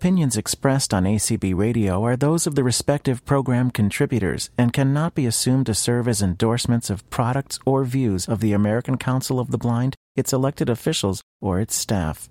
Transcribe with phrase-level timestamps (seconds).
[0.00, 5.26] Opinions expressed on ACB Radio are those of the respective program contributors and cannot be
[5.26, 9.58] assumed to serve as endorsements of products or views of the American Council of the
[9.58, 12.30] Blind, its elected officials, or its staff.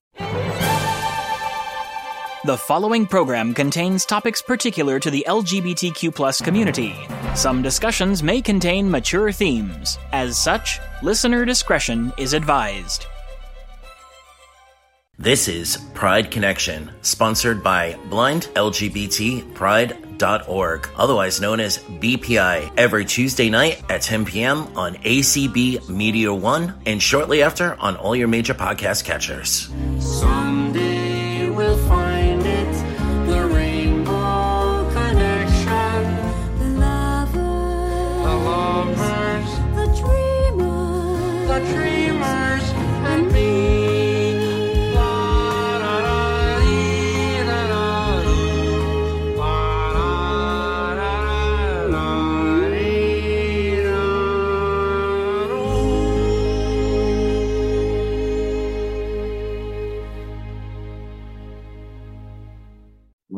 [2.44, 6.96] The following program contains topics particular to the LGBTQ community.
[7.36, 10.00] Some discussions may contain mature themes.
[10.12, 13.06] As such, listener discretion is advised.
[15.22, 24.02] This is Pride Connection, sponsored by blindlgbtpride.org, otherwise known as BPI, every Tuesday night at
[24.02, 24.60] 10 p.m.
[24.78, 29.70] on ACB Media One and shortly after on all your major podcast catchers.
[30.00, 30.89] Someday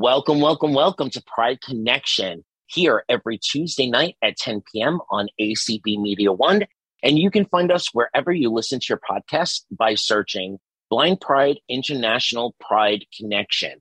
[0.01, 4.99] Welcome, welcome, welcome to Pride Connection here every Tuesday night at 10 p.m.
[5.11, 6.65] on ACB Media One.
[7.03, 10.57] And you can find us wherever you listen to your podcast by searching
[10.89, 13.79] Blind Pride International Pride Connection.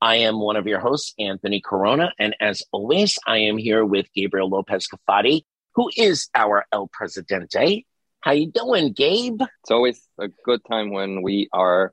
[0.00, 2.14] I am one of your hosts, Anthony Corona.
[2.18, 5.42] And as always, I am here with Gabriel Lopez Cafati,
[5.74, 7.84] who is our El Presidente.
[8.20, 9.42] How you doing, Gabe?
[9.42, 11.92] It's always a good time when we are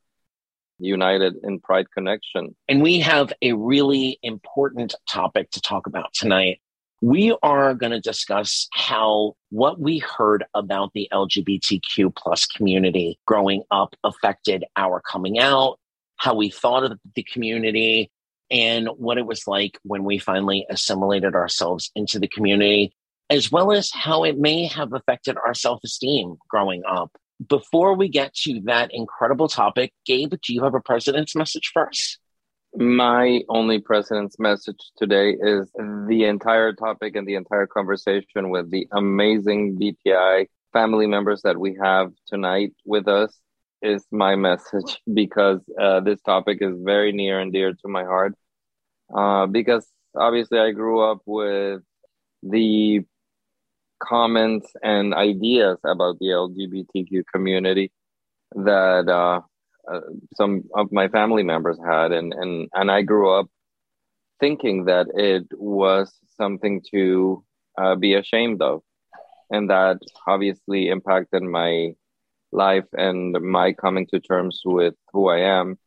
[0.80, 2.56] united in Pride Connection.
[2.68, 6.60] And we have a really important topic to talk about tonight.
[7.02, 13.64] We are going to discuss how what we heard about the LGBTQ plus community growing
[13.70, 15.78] up affected our coming out,
[16.18, 18.10] how we thought of the community,
[18.50, 22.94] and what it was like when we finally assimilated ourselves into the community,
[23.30, 27.12] as well as how it may have affected our self esteem growing up.
[27.48, 31.88] Before we get to that incredible topic, Gabe, do you have a president's message for
[31.88, 32.18] us?
[32.78, 35.70] My only president's message today is
[36.08, 41.78] the entire topic and the entire conversation with the amazing BPI family members that we
[41.82, 43.40] have tonight with us
[43.82, 48.34] is my message because uh, this topic is very near and dear to my heart.
[49.16, 51.82] Uh, because obviously, I grew up with
[52.44, 53.06] the
[54.00, 57.92] comments and ideas about the LGBTQ community
[58.56, 59.42] that uh,
[59.92, 60.02] uh,
[60.36, 63.48] some of my family members had, and and and I grew up
[64.40, 67.44] thinking that it was something to
[67.78, 68.82] uh, be ashamed of,
[69.50, 71.94] and that obviously impacted my
[72.52, 75.78] life and my coming to terms with who I am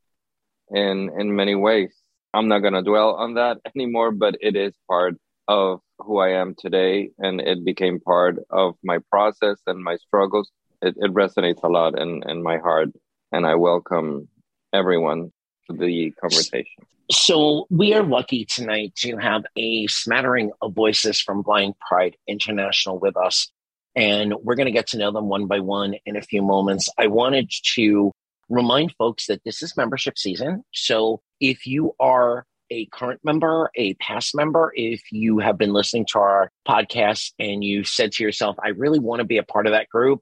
[0.70, 1.94] in in many ways.
[2.34, 5.14] I'm not gonna dwell on that anymore, but it is part
[5.48, 10.50] of who I am today, and it became part of my process and my struggles.
[10.82, 12.91] It, it resonates a lot in, in my heart,
[13.32, 14.28] and I welcome
[14.72, 15.32] everyone
[15.69, 16.84] to the conversation.
[17.10, 22.98] So we are lucky tonight to have a smattering of voices from Blind Pride International
[22.98, 23.50] with us.
[23.97, 26.91] And we're going to get to know them one by one in a few moments.
[26.98, 28.12] I wanted to
[28.50, 30.64] remind folks that this is membership season.
[30.72, 36.06] So if you are a current member, a past member, if you have been listening
[36.12, 39.66] to our podcast and you said to yourself, I really want to be a part
[39.66, 40.20] of that group,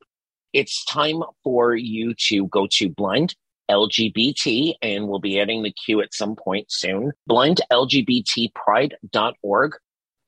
[0.52, 3.34] it's time for you to go to Blind
[3.70, 9.72] LGBT, and we'll be adding the Q at some point soon, blindlgbtpride.org,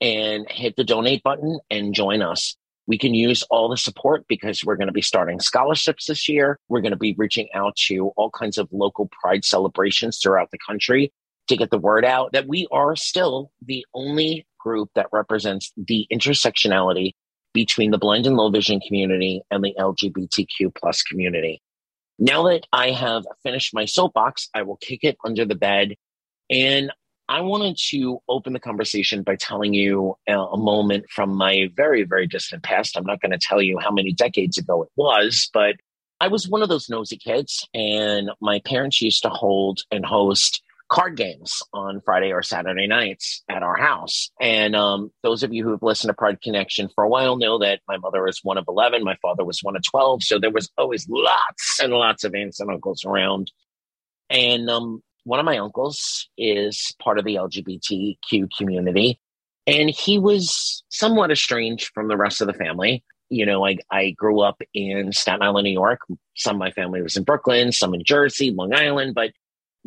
[0.01, 2.57] and hit the donate button and join us.
[2.87, 6.59] We can use all the support because we're going to be starting scholarships this year.
[6.69, 10.57] We're going to be reaching out to all kinds of local pride celebrations throughout the
[10.57, 11.13] country
[11.49, 16.07] to get the word out that we are still the only group that represents the
[16.11, 17.13] intersectionality
[17.53, 21.61] between the blind and low vision community and the LGBTQ plus community.
[22.19, 25.95] Now that I have finished my soapbox, I will kick it under the bed.
[26.49, 26.91] And
[27.27, 32.03] I wanted to open the conversation by telling you a, a moment from my very,
[32.03, 32.97] very distant past.
[32.97, 35.75] I'm not going to tell you how many decades ago it was, but
[36.19, 40.61] I was one of those nosy kids, and my parents used to hold and host
[40.89, 44.31] card games on Friday or Saturday nights at our house.
[44.41, 47.59] And um, those of you who have listened to Pride Connection for a while know
[47.59, 50.23] that my mother was one of 11, my father was one of 12.
[50.23, 53.51] So there was always lots and lots of aunts and uncles around.
[54.29, 59.19] And um, one of my uncles is part of the LGBTQ community.
[59.67, 63.03] And he was somewhat estranged from the rest of the family.
[63.29, 66.01] You know, I, I grew up in Staten Island, New York.
[66.35, 69.31] Some of my family was in Brooklyn, some in Jersey, Long Island, but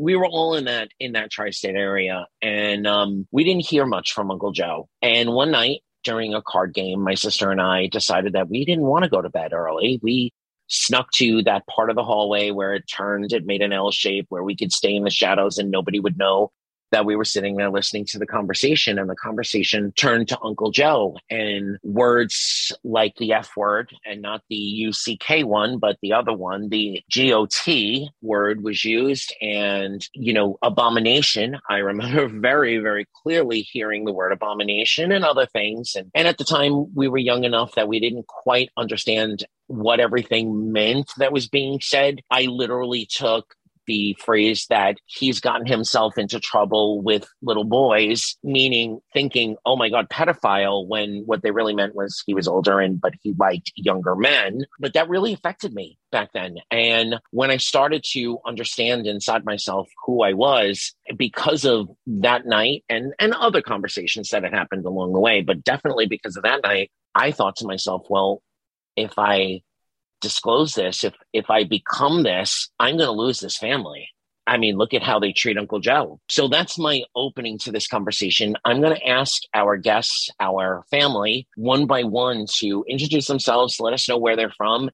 [0.03, 4.13] we were all in that in that tri-state area, and um, we didn't hear much
[4.13, 4.89] from Uncle Joe.
[5.01, 8.85] And one night during a card game, my sister and I decided that we didn't
[8.85, 10.01] want to go to bed early.
[10.03, 10.33] We
[10.67, 14.27] snuck to that part of the hallway where it turned, it made an L shape
[14.29, 16.51] where we could stay in the shadows and nobody would know
[16.93, 20.71] that we were sitting there listening to the conversation and the conversation turned to Uncle
[20.71, 26.33] Joe and words like the F word and not the UCK one, but the other
[26.33, 31.59] one, the GOT word was used and, you know, abomination.
[31.69, 35.95] I remember very, very clearly hearing the word abomination and other things.
[35.97, 40.01] And, and at the time we were young enough that we didn't quite understand what
[40.01, 42.21] everything meant that was being said.
[42.31, 43.55] I literally took
[43.87, 49.89] the phrase that he's gotten himself into trouble with little boys, meaning thinking, oh my
[49.89, 53.73] God, pedophile, when what they really meant was he was older and but he liked
[53.77, 54.65] younger men.
[54.79, 56.57] But that really affected me back then.
[56.71, 62.85] And when I started to understand inside myself who I was because of that night
[62.89, 66.63] and, and other conversations that had happened along the way, but definitely because of that
[66.63, 68.43] night, I thought to myself, well,
[68.97, 69.63] if I
[70.23, 74.09] disclose this, if if I become this, I'm going to lose this family.
[74.47, 76.21] I mean, look at how they treat Uncle Joe.
[76.29, 78.57] So that's my opening to this conversation.
[78.65, 83.93] I'm going to ask our guests, our family, one by one to introduce themselves, let
[83.93, 84.91] us know where they're from,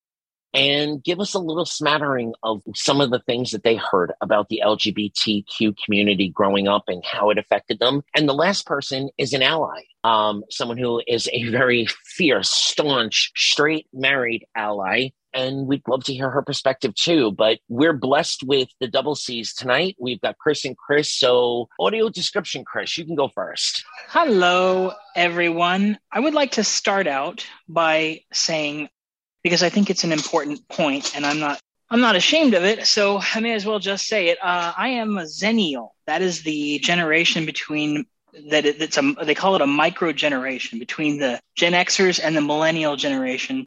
[0.54, 4.48] and give us a little smattering of some of the things that they heard about
[4.48, 8.02] the LGBTQ community growing up and how it affected them.
[8.14, 13.30] And the last person is an ally, um, someone who is a very fierce, staunch,
[13.36, 15.10] straight married ally.
[15.34, 17.32] And we'd love to hear her perspective too.
[17.32, 19.96] But we're blessed with the double C's tonight.
[19.98, 21.12] We've got Chris and Chris.
[21.12, 23.84] So, audio description, Chris, you can go first.
[24.08, 25.98] Hello, everyone.
[26.10, 28.88] I would like to start out by saying,
[29.42, 31.60] because I think it's an important point, and I'm not.
[31.90, 34.36] I'm not ashamed of it, so I may as well just say it.
[34.42, 35.90] Uh, I am a Xennial.
[36.06, 38.04] That is the generation between
[38.50, 38.66] that.
[38.66, 42.42] It, it's a they call it a micro generation between the Gen Xers and the
[42.42, 43.66] Millennial generation.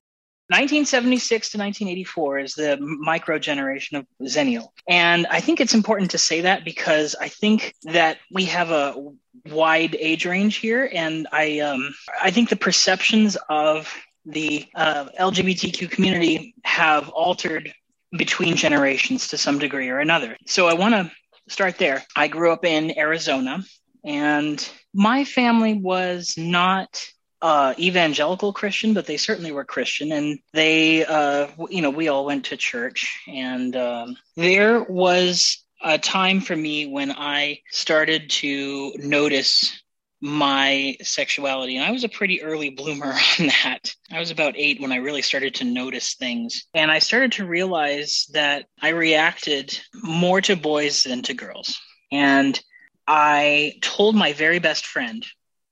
[0.52, 4.68] 1976 to 1984 is the micro generation of Xennial.
[4.88, 9.14] And I think it's important to say that because I think that we have a
[9.46, 10.90] wide age range here.
[10.94, 13.94] And I, um, I think the perceptions of
[14.26, 17.74] the uh, LGBTQ community have altered
[18.18, 20.36] between generations to some degree or another.
[20.46, 21.10] So I want to
[21.48, 22.04] start there.
[22.16, 23.64] I grew up in Arizona
[24.04, 27.06] and my family was not
[27.42, 32.26] uh, evangelical Christian, but they certainly were Christian, and they, uh, you know, we all
[32.26, 38.94] went to church, and um, there was a time for me when I started to
[38.98, 39.82] notice
[40.22, 43.08] my sexuality, and I was a pretty early bloomer
[43.40, 43.92] on that.
[44.12, 47.48] I was about eight when I really started to notice things, and I started to
[47.48, 51.80] realize that I reacted more to boys than to girls,
[52.12, 52.60] and
[53.08, 55.26] I told my very best friend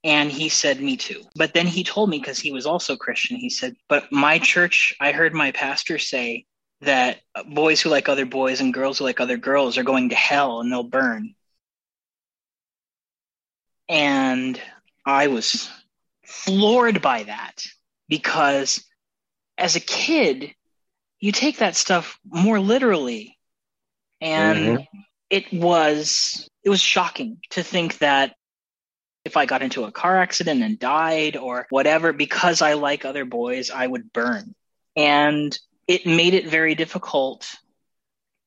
[0.04, 1.24] and he said, Me too.
[1.36, 4.96] But then he told me, because he was also Christian, he said, But my church,
[5.00, 6.46] I heard my pastor say
[6.82, 7.20] that
[7.50, 10.62] boys who like other boys and girls who like other girls are going to hell
[10.62, 11.36] and they'll burn.
[13.90, 14.62] And
[15.06, 15.70] I was
[16.26, 17.64] floored by that
[18.08, 18.86] because
[19.58, 20.54] as a kid,
[21.20, 23.38] you take that stuff more literally.
[24.22, 25.00] And mm-hmm.
[25.30, 28.36] it was it was shocking to think that
[29.30, 33.26] if I got into a car accident and died or whatever, because I like other
[33.26, 34.56] boys, I would burn.
[34.96, 35.58] And
[35.88, 37.48] it made it very difficult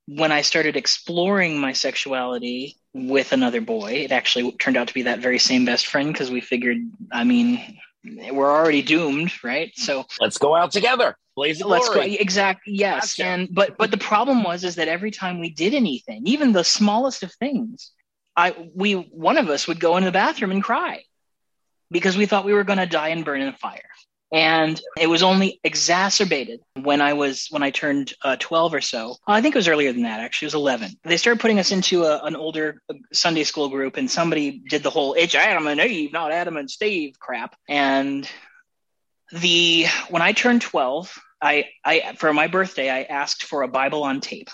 [0.08, 3.92] when I started exploring my sexuality with another boy.
[4.04, 6.78] It actually turned out to be that very same best friend because we figured,
[7.12, 7.78] I mean,
[8.32, 9.70] we're already doomed, right?
[9.76, 11.16] So Let's go out together.
[11.36, 12.16] Blaze of let's go glory.
[12.16, 13.24] exactly yes Gotcha.
[13.30, 16.62] and but but the problem was is that every time we did anything even the
[16.62, 17.90] smallest of things
[18.36, 21.02] i we one of us would go into the bathroom and cry
[21.90, 23.82] because we thought we were going to die and burn in a fire.
[24.34, 29.16] And it was only exacerbated when i was when i turned uh, 12 or so.
[29.26, 30.46] I think it was earlier than that actually.
[30.46, 33.96] It was 11 they started putting us into a, an older uh, sunday school group
[33.96, 37.56] and somebody did the whole it's adam and eve not adam and steve crap.
[37.68, 38.28] And
[39.32, 44.04] the when I turned 12, I, I for my birthday I asked for a Bible
[44.04, 44.50] on tape.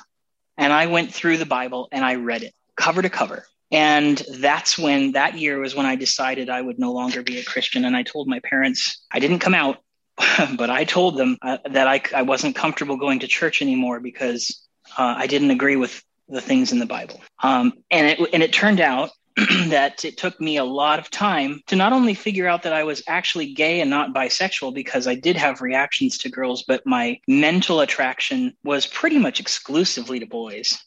[0.56, 3.44] And I went through the Bible and I read it cover to cover.
[3.70, 7.44] And that's when that year was when I decided I would no longer be a
[7.44, 7.84] Christian.
[7.84, 9.78] And I told my parents, I didn't come out,
[10.56, 14.66] but I told them uh, that I, I wasn't comfortable going to church anymore because
[14.96, 17.20] uh, I didn't agree with the things in the Bible.
[17.42, 19.10] Um, and it and it turned out
[19.68, 22.84] that it took me a lot of time to not only figure out that I
[22.84, 27.20] was actually gay and not bisexual because I did have reactions to girls, but my
[27.28, 30.78] mental attraction was pretty much exclusively to boys.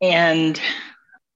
[0.00, 0.60] And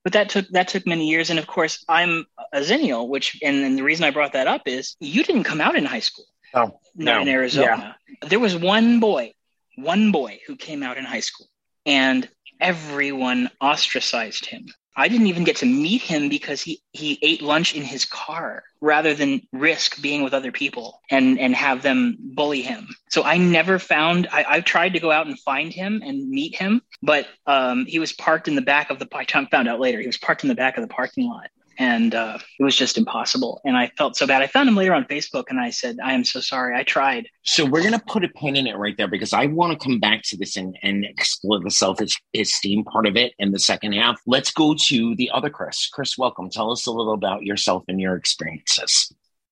[0.09, 1.29] but that took that took many years.
[1.29, 4.63] And of course, I'm a Xennial, which and, and the reason I brought that up
[4.65, 6.25] is you didn't come out in high school,
[6.55, 7.21] Oh, not no.
[7.21, 7.95] in Arizona.
[8.27, 9.33] There was one boy,
[9.75, 11.45] one boy who came out in high school,
[11.85, 12.27] and
[12.59, 14.65] everyone ostracized him.
[14.99, 18.63] I didn't even get to meet him because he, he ate lunch in his car
[18.81, 22.89] rather than risk being with other people and, and have them bully him.
[23.09, 26.53] So I never found, I, I tried to go out and find him and meet
[26.53, 30.01] him, but um, he was parked in the back of the, I found out later,
[30.01, 31.49] he was parked in the back of the parking lot.
[31.79, 33.61] And uh, it was just impossible.
[33.63, 34.41] And I felt so bad.
[34.41, 36.75] I found him later on Facebook and I said, I am so sorry.
[36.75, 37.29] I tried.
[37.43, 39.83] So we're going to put a pin in it right there because I want to
[39.83, 41.99] come back to this and, and explore the self
[42.35, 44.19] esteem part of it in the second half.
[44.27, 45.87] Let's go to the other Chris.
[45.87, 46.49] Chris, welcome.
[46.49, 49.11] Tell us a little about yourself and your experiences.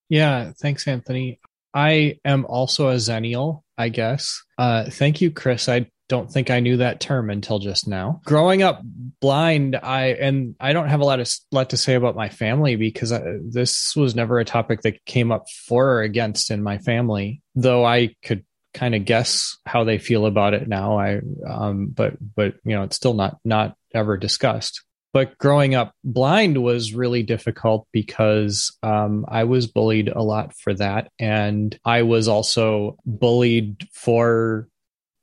[0.09, 1.39] Yeah, thanks, Anthony.
[1.73, 4.43] I am also a Xennial, I guess.
[4.57, 5.69] Uh, thank you, Chris.
[5.69, 8.21] I don't think I knew that term until just now.
[8.25, 12.15] Growing up blind, I and I don't have a lot of lot to say about
[12.15, 16.51] my family because I, this was never a topic that came up for or against
[16.51, 17.41] in my family.
[17.55, 20.99] Though I could kind of guess how they feel about it now.
[20.99, 24.83] I um, but but you know, it's still not not ever discussed
[25.17, 30.75] but growing up blind was really difficult because um, I was bullied a lot for
[30.75, 31.11] that.
[31.17, 34.67] And I was also bullied for,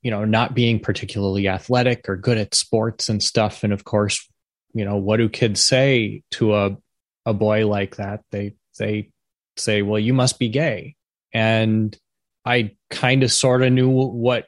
[0.05, 3.65] you know, not being particularly athletic or good at sports and stuff.
[3.65, 4.29] And of course,
[4.75, 6.77] you know, what do kids say to a,
[7.25, 8.21] a boy like that?
[8.31, 9.11] They, they
[9.57, 10.95] say, well, you must be gay.
[11.33, 11.97] And
[12.45, 14.47] I kind of sort of knew what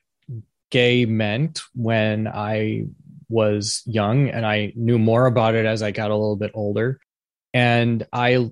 [0.70, 2.84] gay meant when I
[3.30, 7.00] was young and I knew more about it as I got a little bit older.
[7.54, 8.50] And I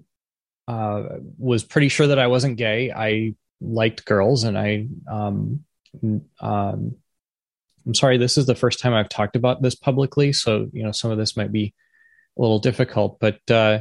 [0.66, 1.02] uh,
[1.36, 2.90] was pretty sure that I wasn't gay.
[2.90, 5.64] I liked girls and I, um,
[6.40, 6.96] um,
[7.86, 10.32] I'm sorry, this is the first time I've talked about this publicly.
[10.32, 11.74] So, you know, some of this might be
[12.36, 13.80] a little difficult, but, uh,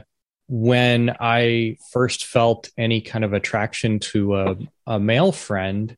[0.49, 4.55] when I first felt any kind of attraction to a,
[4.85, 5.95] a male friend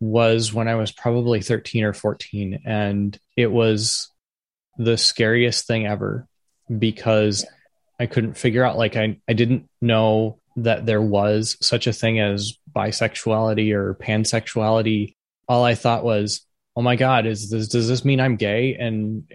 [0.00, 2.60] was when I was probably 13 or 14.
[2.64, 4.10] And it was
[4.76, 6.26] the scariest thing ever
[6.76, 7.46] because
[7.98, 12.20] I couldn't figure out like I, I didn't know that there was such a thing
[12.20, 15.13] as bisexuality or pansexuality.
[15.48, 16.46] All I thought was,
[16.76, 18.76] oh my God, is this does this mean I'm gay?
[18.76, 19.30] And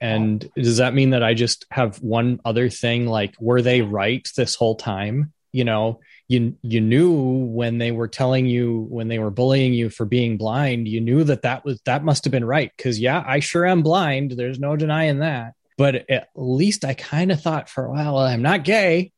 [0.00, 3.06] and does that mean that I just have one other thing?
[3.06, 5.32] Like, were they right this whole time?
[5.52, 6.00] You know,
[6.32, 10.38] you you knew when they were telling you when they were bullying you for being
[10.38, 13.66] blind you knew that that was that must have been right because yeah i sure
[13.66, 17.90] am blind there's no denying that but at least i kind of thought for a
[17.90, 19.12] while well, i'm not gay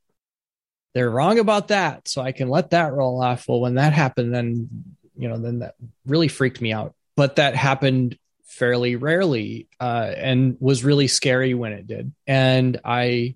[0.93, 4.35] they're wrong about that so i can let that roll off well when that happened
[4.35, 4.69] then
[5.17, 5.75] you know then that
[6.07, 11.73] really freaked me out but that happened fairly rarely uh, and was really scary when
[11.73, 13.35] it did and i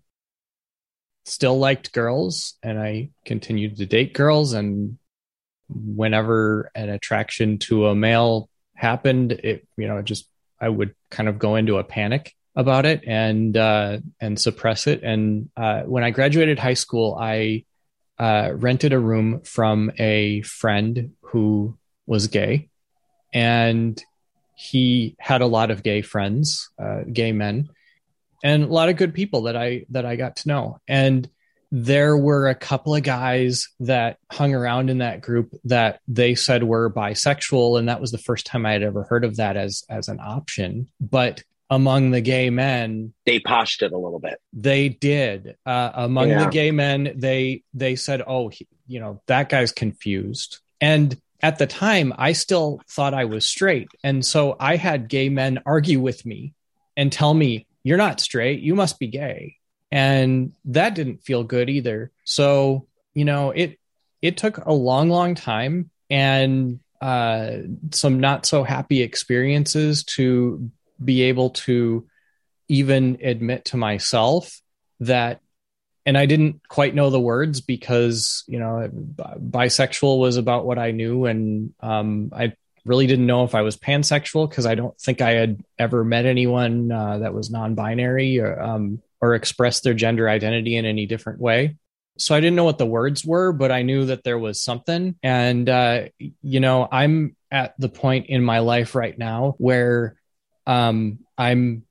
[1.28, 4.52] still liked girls and I continued to date girls.
[4.52, 4.99] And
[5.68, 10.28] whenever an attraction to a male happened, it, you know, just,
[10.61, 15.02] I would kind of go into a panic about it and, uh, and suppress it.
[15.02, 17.64] And, uh, when I graduated high school, I,
[18.18, 22.68] uh, rented a room from a friend who was gay
[23.32, 24.02] and
[24.54, 27.68] he had a lot of gay friends, uh, gay men
[28.42, 30.80] and a lot of good people that I that I got to know.
[30.87, 31.28] And
[31.70, 36.64] there were a couple of guys that hung around in that group that they said
[36.64, 39.84] were bisexual, and that was the first time I had ever heard of that as
[39.88, 40.88] as an option.
[41.00, 44.40] But among the gay men, They poshed it a little bit.
[44.52, 45.56] they did.
[45.66, 46.44] Uh, among Yeah.
[46.44, 51.58] the gay men, they they said, "Oh, he, you know, that guy's confused." And at
[51.58, 56.00] the time, I still thought I was straight, and so I had gay men argue
[56.00, 56.54] with me
[56.96, 58.60] and tell me, "You're not straight.
[58.60, 59.56] You must be gay."
[59.92, 62.10] And that didn't feel good either.
[62.25, 63.78] So you know, it
[64.22, 67.58] it took a long, long time and uh,
[67.92, 70.70] some not so happy experiences to
[71.02, 72.07] be able to
[72.69, 74.61] even admit to myself
[75.00, 75.40] that
[76.05, 78.88] and i didn't quite know the words because you know
[79.50, 82.52] bisexual was about what i knew and um, i
[82.85, 86.26] really didn't know if i was pansexual because i don't think i had ever met
[86.26, 91.40] anyone uh, that was non-binary or, um, or expressed their gender identity in any different
[91.40, 91.76] way.
[92.19, 95.17] So i didn't know what the words were but i knew that there was something.
[95.23, 96.09] And uh,
[96.43, 100.17] you know i'm at the point in my life right now where
[100.68, 101.84] um, I'm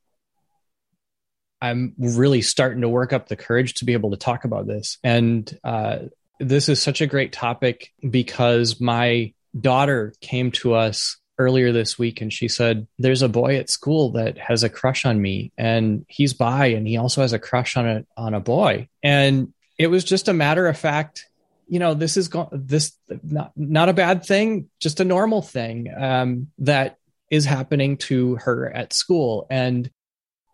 [1.59, 4.99] I'm really starting to work up the courage to be able to talk about this.
[5.03, 5.99] And uh,
[6.39, 12.21] this is such a great topic because my daughter came to us earlier this week
[12.21, 16.05] and she said, There's a boy at school that has a crush on me and
[16.07, 18.87] he's bi and he also has a crush on a on a boy.
[19.01, 21.25] And it was just a matter of fact,
[21.67, 22.93] you know, this is go- this
[23.23, 26.97] not not a bad thing, just a normal thing um, that
[27.29, 29.47] is happening to her at school.
[29.49, 29.89] And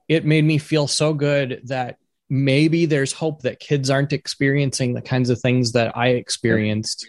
[0.07, 1.97] it made me feel so good that
[2.29, 7.07] maybe there's hope that kids aren't experiencing the kinds of things that I experienced.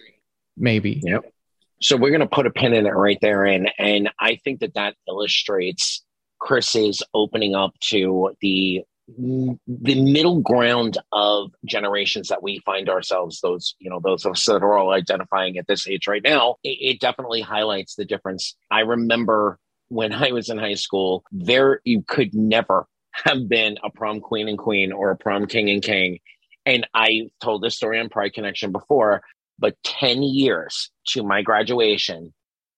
[0.57, 1.01] Maybe.
[1.03, 1.33] Yep.
[1.81, 3.45] So we're going to put a pin in it right there.
[3.45, 6.05] And, and I think that that illustrates
[6.39, 13.75] Chris's opening up to the the middle ground of generations that we find ourselves those
[13.79, 16.79] you know those of us that are all identifying at this age right now it,
[16.81, 18.57] it definitely highlights the difference.
[18.71, 19.59] I remember
[19.89, 24.49] when i was in high school there you could never have been a prom queen
[24.49, 26.19] and queen or a prom king and king.
[26.65, 29.23] And i told this story on pride connection before
[29.59, 32.33] but 10 years to my graduation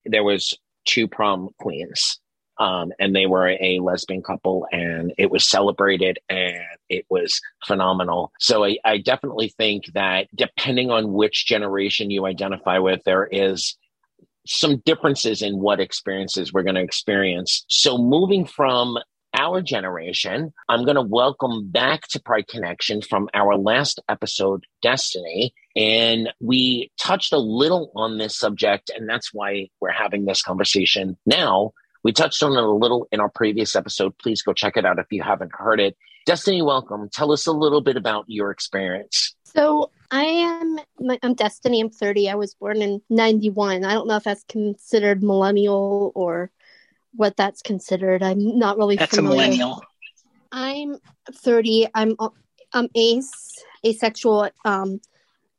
[0.05, 0.55] there was
[0.85, 2.21] two prom queens
[2.59, 6.59] um, and they were a lesbian couple and it was celebrated and
[6.89, 12.79] it was phenomenal so I, I definitely think that depending on which generation you identify
[12.79, 13.77] with there is
[14.47, 18.99] some differences in what experiences we're going to experience so moving from
[19.37, 25.53] our generation, I'm going to welcome back to Pride Connection from our last episode, Destiny.
[25.77, 31.17] And we touched a little on this subject, and that's why we're having this conversation
[31.27, 31.73] now.
[32.07, 34.17] We touched on it a little in our previous episode.
[34.19, 35.97] Please go check it out if you haven't heard it.
[36.25, 37.09] Destiny, welcome.
[37.09, 39.35] Tell us a little bit about your experience.
[39.43, 40.79] So I am
[41.21, 41.81] I'm Destiny.
[41.81, 42.31] I'm 30.
[42.31, 43.85] I was born in 91.
[43.85, 46.53] I don't know if that's considered millennial or
[47.13, 48.23] what that's considered.
[48.23, 49.83] I'm not really That's a millennial.
[50.53, 50.99] I'm
[51.33, 51.89] 30.
[51.93, 52.15] I'm
[52.73, 55.01] I'm ace, asexual, um,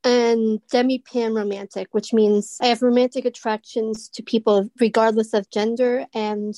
[0.08, 6.06] and demi pan romantic, which means I have romantic attractions to people regardless of gender,
[6.14, 6.56] and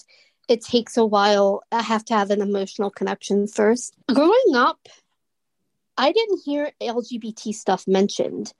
[0.47, 1.63] it takes a while.
[1.71, 3.95] I have to have an emotional connection first.
[4.13, 4.87] Growing up,
[5.97, 8.53] I didn't hear LGBT stuff mentioned.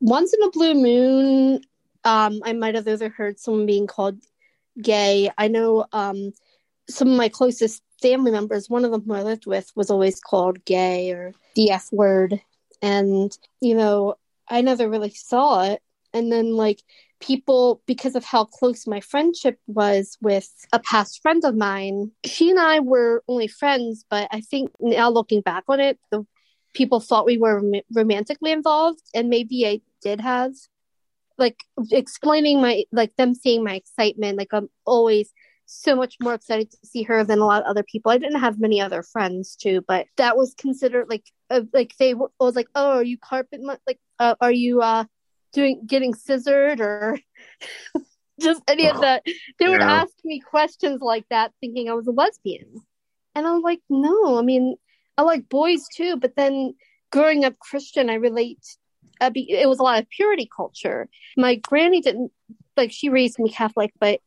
[0.00, 1.60] Once in a blue moon,
[2.04, 4.18] um, I might have either heard someone being called
[4.80, 5.30] gay.
[5.36, 6.32] I know um,
[6.88, 10.18] some of my closest family members, one of them who I lived with, was always
[10.18, 12.40] called gay or the F word.
[12.80, 14.14] And, you know,
[14.50, 15.80] I never really saw it.
[16.12, 16.82] And then, like,
[17.20, 22.50] people, because of how close my friendship was with a past friend of mine, she
[22.50, 26.26] and I were only friends, but I think now looking back on it, the
[26.74, 29.02] people thought we were rom- romantically involved.
[29.14, 30.52] And maybe I did have
[31.40, 35.32] like explaining my like them seeing my excitement like i'm always
[35.72, 38.40] so much more excited to see her than a lot of other people i didn't
[38.40, 42.56] have many other friends too but that was considered like uh, like they were, was
[42.56, 45.04] like oh are you carpet mo- like uh, are you uh
[45.52, 47.18] doing getting scissored or
[48.40, 49.22] just any of that
[49.58, 50.02] they would Yeah.
[50.02, 52.80] ask me questions like that thinking i was a lesbian
[53.34, 54.76] and i'm like no i mean
[55.18, 56.74] i like boys too but then
[57.12, 58.64] growing up christian i relate
[59.28, 61.08] be, it was a lot of purity culture.
[61.36, 62.32] My granny didn't
[62.76, 64.20] like she raised me Catholic, but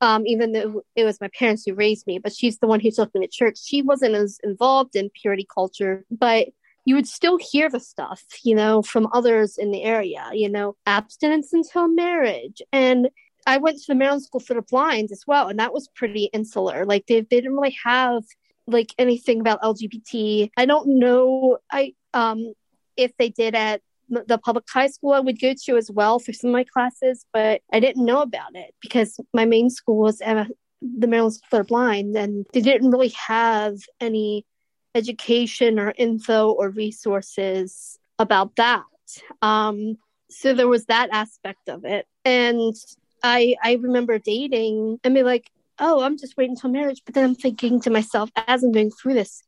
[0.00, 2.90] um, even though it was my parents who raised me, but she's the one who
[2.90, 3.58] took me to church.
[3.62, 6.48] She wasn't as involved in purity culture, but
[6.84, 10.76] you would still hear the stuff, you know, from others in the area, you know,
[10.86, 12.62] abstinence until marriage.
[12.72, 13.10] And
[13.46, 16.24] I went to the Maryland School for the Blind as well, and that was pretty
[16.32, 16.84] insular.
[16.86, 18.24] Like they, they didn't really have
[18.66, 20.50] like anything about LGBT.
[20.56, 21.58] I don't know.
[21.70, 22.54] I um
[22.96, 26.32] if they did at the public high school I would go to as well for
[26.32, 30.18] some of my classes, but I didn't know about it because my main school was
[30.18, 34.44] the Maryland School for the Blind, and they didn't really have any
[34.94, 38.82] education or info or resources about that.
[39.42, 39.96] Um,
[40.28, 42.74] so there was that aspect of it, and
[43.22, 47.24] I I remember dating and be like, oh, I'm just waiting until marriage, but then
[47.24, 49.42] I'm thinking to myself as I'm going through this,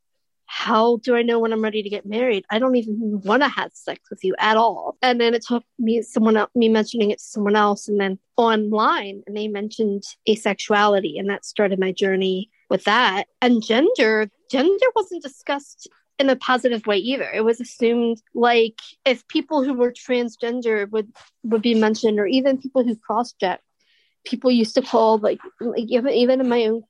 [0.55, 2.45] how do I know when I'm ready to get married?
[2.51, 4.99] I don't even want to have sex with you at all.
[5.01, 8.19] And then it took me someone else, me mentioning it to someone else, and then
[8.37, 13.29] online, and they mentioned asexuality, and that started my journey with that.
[13.41, 15.89] And gender, gender wasn't discussed
[16.19, 17.31] in a positive way either.
[17.33, 21.11] It was assumed like if people who were transgender would
[21.45, 23.33] would be mentioned, or even people who cross
[24.27, 26.83] people used to call like, like even even in my own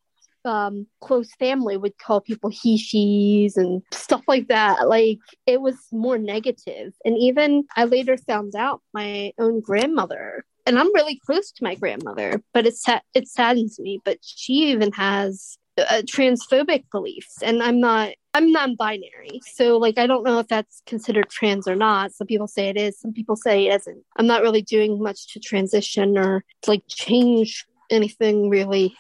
[0.44, 4.88] um close family would call people he she's and stuff like that.
[4.88, 6.92] Like it was more negative.
[7.04, 10.44] and even i later found out my own grandmother.
[10.66, 14.00] And i'm really close to my grandmother but it's sa- it saddens me.
[14.04, 17.42] But she even has uh, transphobic beliefs.
[17.42, 19.40] And i'm not i'm non-binary.
[19.54, 22.12] So like i don't know if that's considered trans or not.
[22.12, 24.02] Some people say it is some people say it isn't.
[24.16, 28.94] I'm not really doing much to transition or to like change anything really.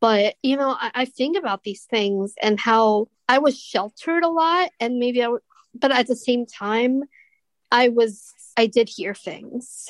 [0.00, 4.28] But you know, I, I think about these things and how I was sheltered a
[4.28, 5.42] lot, and maybe I, would,
[5.74, 7.02] but at the same time,
[7.70, 9.88] I was I did hear things.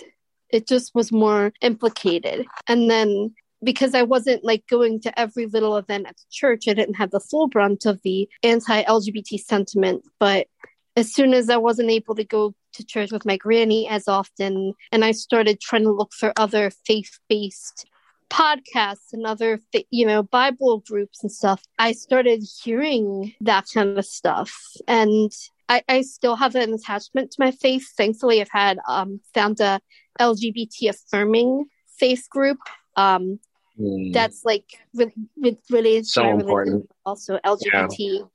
[0.50, 5.76] It just was more implicated, and then because I wasn't like going to every little
[5.76, 10.04] event at the church, I didn't have the full brunt of the anti-LGBT sentiment.
[10.20, 10.46] But
[10.94, 14.74] as soon as I wasn't able to go to church with my granny as often,
[14.92, 17.86] and I started trying to look for other faith-based
[18.30, 19.60] podcasts and other
[19.90, 24.52] you know bible groups and stuff i started hearing that kind of stuff.
[24.88, 25.30] And
[25.68, 27.86] I, I still have an attachment to my faith.
[27.96, 29.80] Thankfully i've had um found a
[30.20, 31.66] lgbt affirming
[31.98, 32.58] faith group.
[32.96, 33.38] Um
[33.78, 34.14] Mm.
[34.14, 36.88] that's like re- re- related So important.
[37.04, 38.26] also lgbt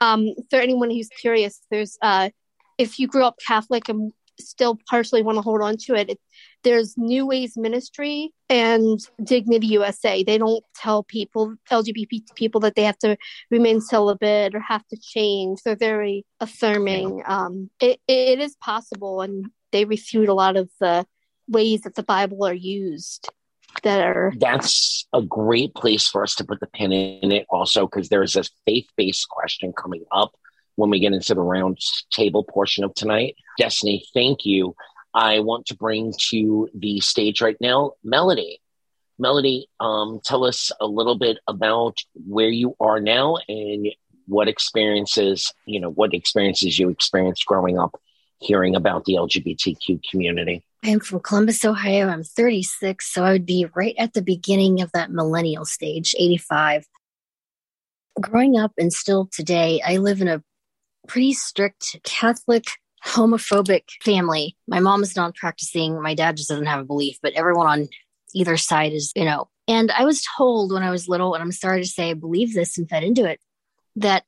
[0.00, 2.30] um for anyone who's curious there's uh
[2.76, 6.20] if you grew up catholic and still partially want to hold on to it, it
[6.62, 12.82] there's new ways ministry and dignity usa they don't tell people lgbt people that they
[12.82, 13.16] have to
[13.50, 15.60] remain celibate or have to change.
[15.62, 17.22] They're very affirming.
[17.26, 21.06] Um it, it is possible and they refute a lot of the
[21.48, 23.28] ways that the bible are used
[23.82, 27.86] that are That's a great place for us to put the pin in it also,
[27.86, 30.32] because there's a faith based question coming up
[30.80, 31.78] when we get into the round
[32.10, 33.36] table portion of tonight.
[33.58, 34.74] Destiny, thank you.
[35.12, 38.60] I want to bring to the stage right now Melody.
[39.18, 43.88] Melody, um, tell us a little bit about where you are now and
[44.26, 48.00] what experiences, you know, what experiences you experienced growing up
[48.38, 50.64] hearing about the LGBTQ community.
[50.82, 52.08] I'm from Columbus, Ohio.
[52.08, 56.86] I'm 36, so I would be right at the beginning of that millennial stage, 85.
[58.18, 60.42] Growing up and still today, I live in a
[61.08, 62.64] pretty strict Catholic,
[63.04, 64.56] homophobic family.
[64.68, 66.00] My mom is non practicing.
[66.00, 67.88] My dad just doesn't have a belief, but everyone on
[68.34, 69.48] either side is, you know.
[69.68, 72.54] And I was told when I was little, and I'm sorry to say I believe
[72.54, 73.40] this and fed into it,
[73.96, 74.24] that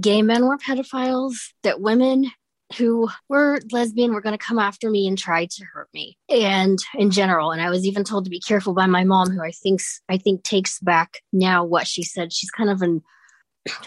[0.00, 2.30] gay men were pedophiles, that women
[2.76, 6.80] who were lesbian were going to come after me and try to hurt me and
[6.94, 9.52] in general and i was even told to be careful by my mom who i
[9.52, 13.02] think i think takes back now what she said she's kind of an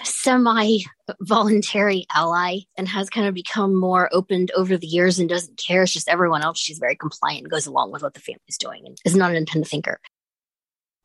[0.04, 0.80] semi
[1.22, 5.84] voluntary ally and has kind of become more opened over the years and doesn't care
[5.84, 8.84] it's just everyone else she's very compliant and goes along with what the family's doing
[8.86, 10.00] and is not an independent thinker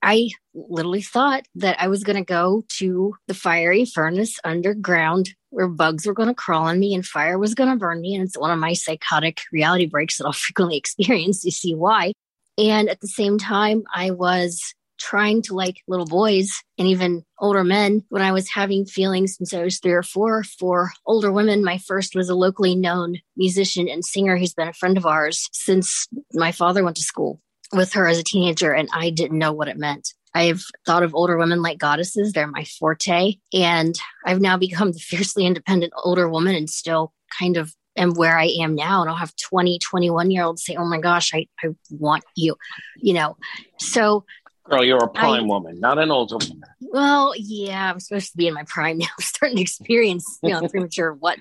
[0.06, 5.66] I literally thought that I was going to go to the fiery furnace underground where
[5.66, 8.14] bugs were going to crawl on me and fire was going to burn me.
[8.14, 11.42] And it's one of my psychotic reality breaks that I'll frequently experience.
[11.42, 12.12] You see why.
[12.58, 14.74] And at the same time, I was
[15.05, 19.53] trying to like little boys and even older men when I was having feelings since
[19.53, 21.62] I was three or four for older women.
[21.62, 25.51] My first was a locally known musician and singer who's been a friend of ours
[25.53, 27.38] since my father went to school
[27.71, 30.14] with her as a teenager and I didn't know what it meant.
[30.33, 32.33] I've thought of older women like goddesses.
[32.33, 33.35] They're my forte.
[33.53, 38.38] And I've now become the fiercely independent older woman and still kind of am where
[38.38, 39.03] I am now.
[39.03, 42.57] And I'll have 20, 21 year olds say, Oh my gosh, I, I want you,
[42.97, 43.37] you know?
[43.79, 44.25] So,
[44.64, 46.62] Girl, you're a prime I- woman, not an older woman.
[46.81, 49.07] well, yeah, I'm supposed to be in my prime now.
[49.18, 51.38] I'm starting to experience, you know, premature what.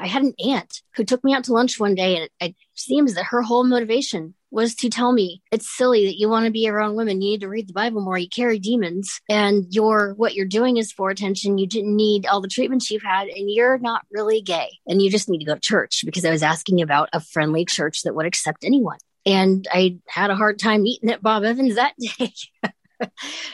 [0.00, 2.56] I had an aunt who took me out to lunch one day, and it, it
[2.74, 6.50] seems that her whole motivation was to tell me it's silly that you want to
[6.50, 7.20] be around women.
[7.20, 8.18] You need to read the Bible more.
[8.18, 11.58] You carry demons, and your what you're doing is for attention.
[11.58, 15.10] You didn't need all the treatments you've had, and you're not really gay, and you
[15.10, 18.16] just need to go to church because I was asking about a friendly church that
[18.16, 18.98] would accept anyone.
[19.26, 22.32] And I had a hard time eating at Bob Evans that day.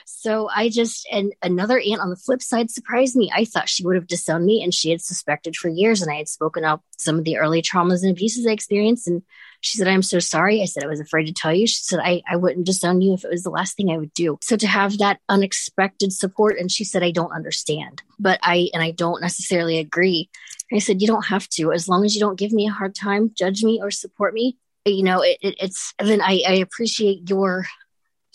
[0.07, 3.31] so I just, and another aunt on the flip side surprised me.
[3.35, 6.03] I thought she would have disowned me, and she had suspected for years.
[6.03, 9.07] And I had spoken up some of the early traumas and abuses I experienced.
[9.09, 9.23] And
[9.61, 10.63] she said, I'm so sorry.
[10.63, 11.67] I said, I was afraid to tell you.
[11.67, 14.13] She said, I, I wouldn't disown you if it was the last thing I would
[14.15, 14.39] do.
[14.43, 18.83] So to have that unexpected support, and she said, I don't understand, but I, and
[18.83, 20.29] I don't necessarily agree.
[20.73, 22.95] I said, you don't have to, as long as you don't give me a hard
[22.95, 24.59] time, judge me, or support me.
[24.85, 27.67] You know, it, it, it's, then I, I appreciate your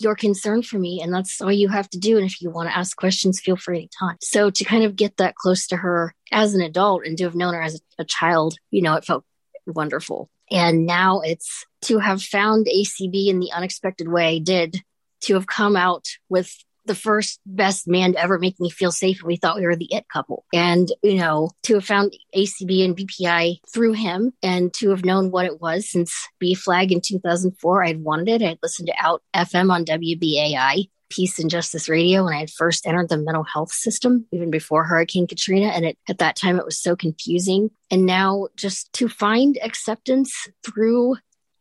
[0.00, 2.16] your concern for me and that's all you have to do.
[2.16, 4.16] And if you want to ask questions feel free anytime.
[4.22, 7.34] So to kind of get that close to her as an adult and to have
[7.34, 9.24] known her as a, a child you know it felt
[9.66, 10.30] wonderful.
[10.50, 14.82] And now it's to have found acb in the unexpected way did
[15.22, 16.52] to have come out with
[16.90, 19.76] the first best man to ever make me feel safe and we thought we were
[19.76, 20.44] the it couple.
[20.52, 25.30] And you know to have found acb and bpi through him and to have known
[25.30, 28.42] what it was since PFLAG in 2004 i'd wanted it.
[28.42, 32.86] I'd listened to out fm on wbai peace and justice radio when i had first
[32.88, 36.64] entered the mental health system even before hurricane katrina and it, at that time it
[36.64, 37.70] was so confusing.
[37.92, 41.16] And now just to find acceptance through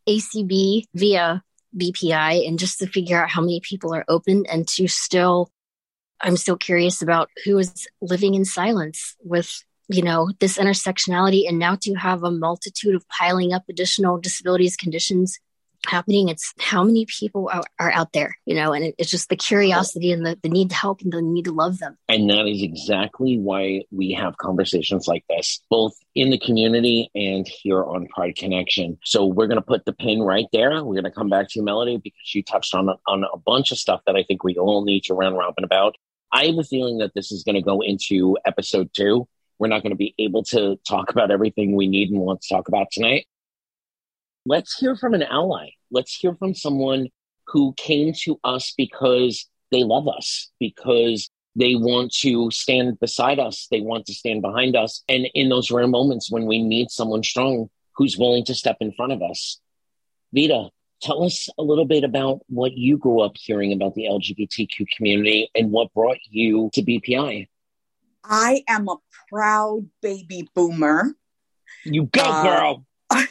[0.07, 1.43] acb via
[1.77, 5.51] BPI and just to figure out how many people are open and to still,
[6.21, 11.47] I'm still curious about who is living in silence with, you know, this intersectionality.
[11.47, 15.39] And now to have a multitude of piling up additional disabilities conditions
[15.87, 19.29] happening it's how many people are, are out there you know and it, it's just
[19.29, 22.29] the curiosity and the, the need to help and the need to love them And
[22.29, 27.83] that is exactly why we have conversations like this, both in the community and here
[27.83, 28.97] on Pride Connection.
[29.03, 30.71] So we're going to put the pin right there.
[30.83, 33.71] We're going to come back to you, Melody, because you touched on, on a bunch
[33.71, 35.95] of stuff that I think we all need to round robin about.
[36.31, 39.27] I have a feeling that this is going to go into episode two.
[39.57, 42.49] We're not going to be able to talk about everything we need and want to
[42.49, 43.27] talk about tonight.
[44.49, 45.73] Let's hear from an ally.
[45.91, 47.09] Let's hear from someone
[47.49, 53.67] who came to us because they love us, because they want to stand beside us,
[53.69, 55.03] they want to stand behind us.
[55.07, 58.91] And in those rare moments when we need someone strong who's willing to step in
[58.93, 59.59] front of us.
[60.33, 64.87] Vita, tell us a little bit about what you grew up hearing about the LGBTQ
[64.97, 67.47] community and what brought you to BPI.
[68.23, 68.95] I am a
[69.29, 71.13] proud baby boomer.
[71.83, 72.85] You go, Uh, girl.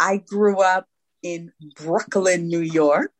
[0.00, 0.86] I grew up
[1.22, 3.12] in Brooklyn, New York,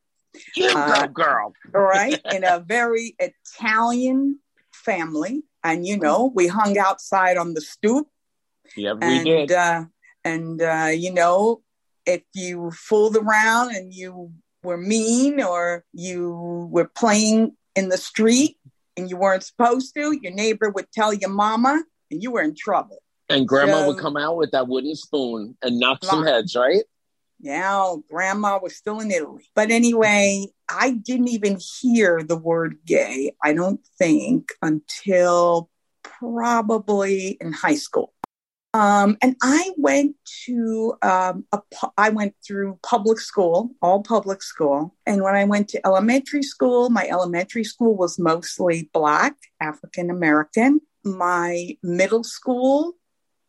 [0.55, 1.53] You uh, go, girl.
[1.71, 2.19] right?
[2.33, 4.39] in a very Italian
[4.73, 5.43] family.
[5.63, 8.07] And, you know, we hung outside on the stoop.
[8.77, 9.51] Yeah, we and, did.
[9.51, 9.85] Uh,
[10.23, 11.61] and, uh, you know,
[12.05, 14.31] if you fooled around and you
[14.63, 18.57] were mean or you were playing in the street
[18.95, 22.55] and you weren't supposed to, your neighbor would tell your mama and you were in
[22.55, 23.01] trouble.
[23.29, 26.83] And grandma So- would come out with that wooden spoon and knock some heads, right?
[27.39, 29.49] Now, grandma was still in Italy.
[29.55, 35.69] But anyway, I didn't even hear the word gay, I don't think, until
[36.01, 38.13] probably in high school.
[38.73, 44.43] Um, and I went to, um, a, pu- I went through public school, all public
[44.43, 44.95] school.
[45.05, 50.81] And when I went to elementary school, my elementary school was mostly Black, African American.
[51.05, 52.95] My middle school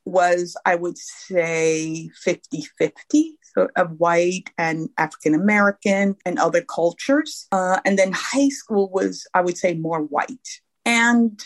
[0.06, 7.46] was, I would say, 50 50 so of white and African American and other cultures.
[7.52, 10.60] Uh, and then high school was, I would say, more white.
[10.84, 11.42] And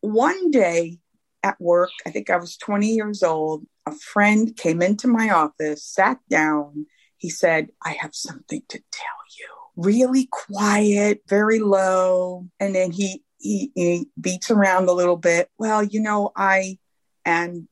[0.00, 0.98] one day
[1.42, 5.84] at work, I think I was 20 years old, a friend came into my office,
[5.84, 6.86] sat down.
[7.16, 9.06] He said, I have something to tell
[9.38, 9.48] you.
[9.76, 12.48] Really quiet, very low.
[12.60, 15.48] And then he, he, he beats around a little bit.
[15.58, 16.78] Well, you know, I,
[17.24, 17.68] and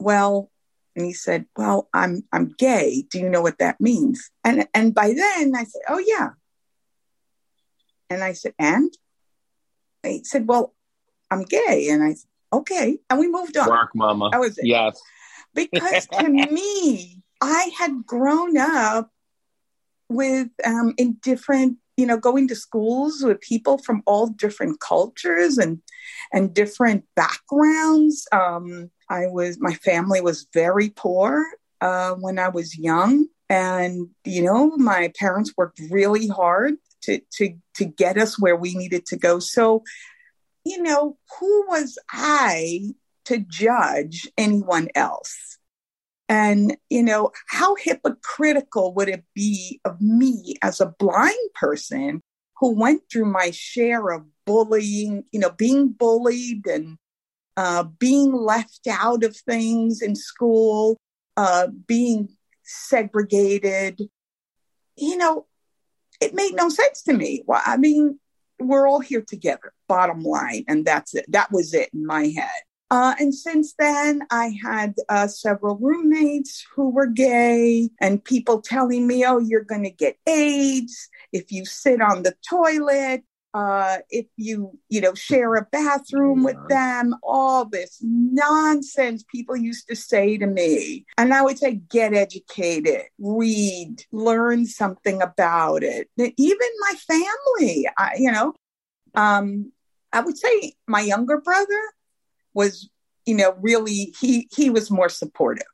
[0.00, 0.50] well,
[0.96, 3.04] and he said, "Well, I'm I'm gay.
[3.10, 6.30] Do you know what that means?" And and by then I said, "Oh yeah."
[8.08, 8.92] And I said, "And?"
[10.02, 10.74] He said, "Well,
[11.30, 13.68] I'm gay." And I said, "Okay." And we moved on.
[13.68, 14.30] Work, mama.
[14.32, 14.66] That was it.
[14.66, 15.00] Yes.
[15.54, 19.10] Because to me, I had grown up
[20.08, 25.58] with um, in different, you know, going to schools with people from all different cultures
[25.58, 25.82] and
[26.32, 28.26] and different backgrounds.
[28.32, 31.44] Um, I was my family was very poor
[31.82, 37.54] uh, when I was young, and you know, my parents worked really hard to to
[37.74, 39.38] to get us where we needed to go.
[39.38, 39.82] So,
[40.64, 42.94] you know, who was I
[43.26, 45.58] to judge anyone else?
[46.30, 52.22] And, you know, how hypocritical would it be of me as a blind person
[52.60, 56.98] who went through my share of bullying, you know, being bullied and
[57.56, 60.96] uh, being left out of things in school,
[61.36, 62.28] uh, being
[62.62, 64.00] segregated?
[64.96, 65.46] You know,
[66.20, 67.42] it made no sense to me.
[67.44, 68.20] Well, I mean,
[68.60, 70.64] we're all here together, bottom line.
[70.68, 71.24] And that's it.
[71.32, 72.62] That was it in my head.
[72.90, 79.06] Uh, and since then, I had uh, several roommates who were gay, and people telling
[79.06, 83.22] me, "Oh, you're going to get AIDS if you sit on the toilet,
[83.54, 89.86] uh, if you, you know, share a bathroom with them." All this nonsense people used
[89.86, 96.10] to say to me, and I would say, "Get educated, read, learn something about it."
[96.18, 98.54] Even my family, I, you know,
[99.14, 99.70] um,
[100.12, 101.80] I would say my younger brother
[102.54, 102.88] was
[103.26, 105.64] you know really he he was more supportive.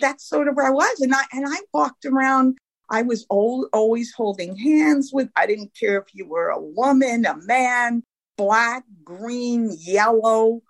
[0.00, 1.00] That's sort of where i was.
[1.00, 2.56] And i and i walked around.
[2.90, 7.24] I was old, always holding hands with i didn't care if you were a woman
[7.26, 8.02] a man
[8.36, 10.62] black green yellow.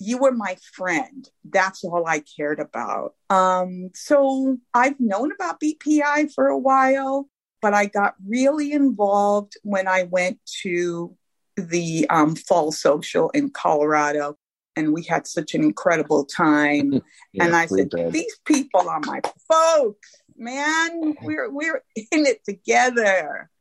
[0.00, 1.28] You were my friend.
[1.44, 3.14] That's all i cared about.
[3.30, 7.28] Um so i've known about bpi for a while
[7.60, 11.16] but i got really involved when i went to
[11.56, 14.36] the um, fall social in colorado
[14.78, 17.02] and we had such an incredible time.
[17.40, 18.12] and I said, did.
[18.12, 20.10] These people are my folks.
[20.36, 21.14] man.
[21.22, 23.50] We're we're in it together.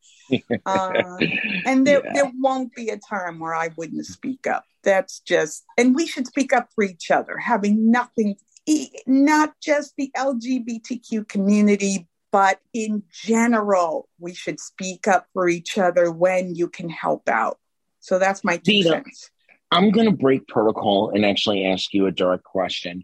[0.65, 2.11] Um, and there Yeah.
[2.13, 4.65] there won't be a time where I wouldn't speak up.
[4.83, 8.35] That's just, and we should speak up for each other, having nothing,
[9.05, 16.11] not just the LGBTQ community, but in general, we should speak up for each other
[16.11, 17.57] when you can help out.
[18.01, 18.89] So that's my two Dina.
[18.89, 19.31] cents.
[19.71, 23.03] I'm going to break protocol and actually ask you a direct question.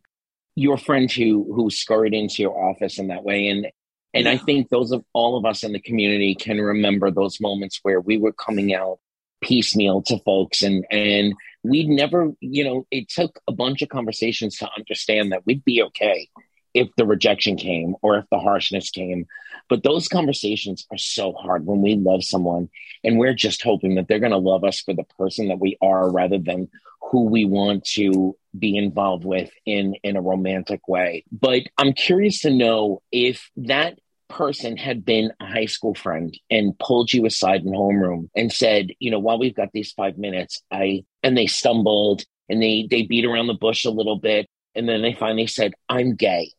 [0.55, 3.67] Your friend who who scurried into your office in that way, and
[4.13, 7.79] and I think those of all of us in the community can remember those moments
[7.81, 8.99] where we were coming out
[9.41, 14.57] piecemeal to folks, and and we'd never, you know, it took a bunch of conversations
[14.57, 16.27] to understand that we'd be okay
[16.73, 19.25] if the rejection came or if the harshness came.
[19.69, 22.69] But those conversations are so hard when we love someone
[23.03, 25.77] and we're just hoping that they're going to love us for the person that we
[25.81, 26.69] are rather than
[27.01, 31.23] who we want to be involved with in in a romantic way.
[31.31, 36.77] But i'm curious to know if that person had been a high school friend and
[36.79, 40.63] pulled you aside in homeroom and said you know while we've got these five minutes
[40.71, 44.89] i and they stumbled and they they beat around the bush a little bit and
[44.89, 46.51] then they finally said i'm gay.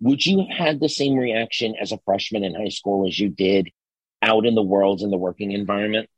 [0.00, 3.28] Would you have had the same reaction as a freshman in high school as you
[3.28, 3.70] did
[4.22, 6.08] out in the world in the working environment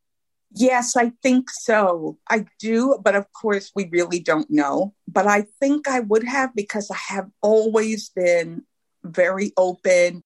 [0.57, 2.17] Yes, I think so.
[2.31, 4.95] I do, but of course, we really don't know.
[5.09, 8.63] But I think I would have because I have always been
[9.03, 10.23] very open.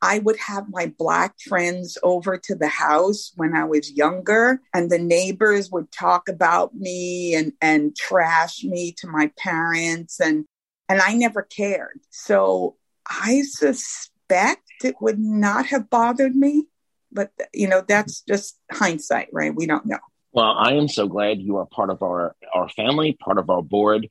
[0.00, 4.88] I would have my Black friends over to the house when I was younger, and
[4.88, 10.44] the neighbors would talk about me and, and trash me to my parents, and,
[10.88, 12.00] and I never cared.
[12.10, 12.76] So
[13.08, 16.66] I suspect it would not have bothered me
[17.12, 19.98] but you know that's just hindsight right we don't know
[20.32, 23.62] Well, I am so glad you are part of our our family, part of our
[23.62, 24.08] board.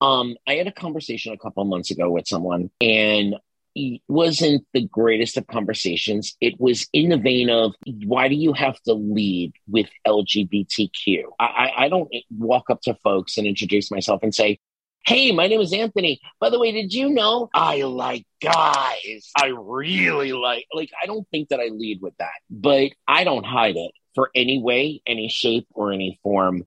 [0.00, 3.36] Um, I had a conversation a couple of months ago with someone, and
[3.74, 6.36] it wasn't the greatest of conversations.
[6.40, 11.22] It was in the vein of why do you have to lead with LGBTQ?
[11.40, 14.58] I, I don't walk up to folks and introduce myself and say,
[15.06, 16.18] Hey, my name is Anthony.
[16.40, 19.30] By the way, did you know I like guys?
[19.36, 23.44] I really like, like, I don't think that I lead with that, but I don't
[23.44, 26.62] hide it for any way, any shape, or any form.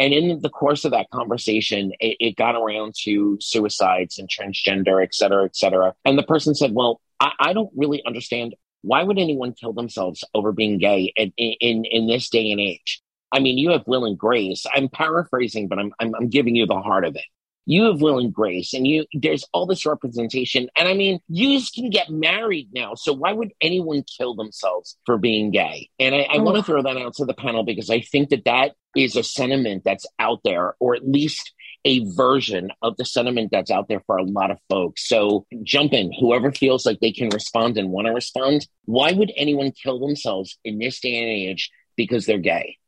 [0.00, 5.00] And in the course of that conversation, it, it got around to suicides and transgender,
[5.00, 5.94] et cetera, et cetera.
[6.04, 10.24] And the person said, Well, I, I don't really understand why would anyone kill themselves
[10.34, 13.00] over being gay in, in, in this day and age?
[13.30, 14.66] I mean, you have Will and Grace.
[14.74, 17.24] I'm paraphrasing, but I'm, I'm, I'm giving you the heart of it
[17.66, 20.68] you have will and grace and you there's all this representation.
[20.78, 25.18] And i mean you can get married now so why would anyone kill themselves for
[25.18, 25.90] being gay?
[25.98, 28.44] And i, I want to throw that out to the panel because i think that
[28.44, 31.52] that is a sentiment that's out there or at least
[31.84, 35.06] a version of the sentiment that's out there for a lot of folks.
[35.06, 36.12] So jump in.
[36.12, 40.58] Whoever feels like they can respond and want to respond why would anyone kill themselves
[40.64, 42.78] in this day and age because they're gay?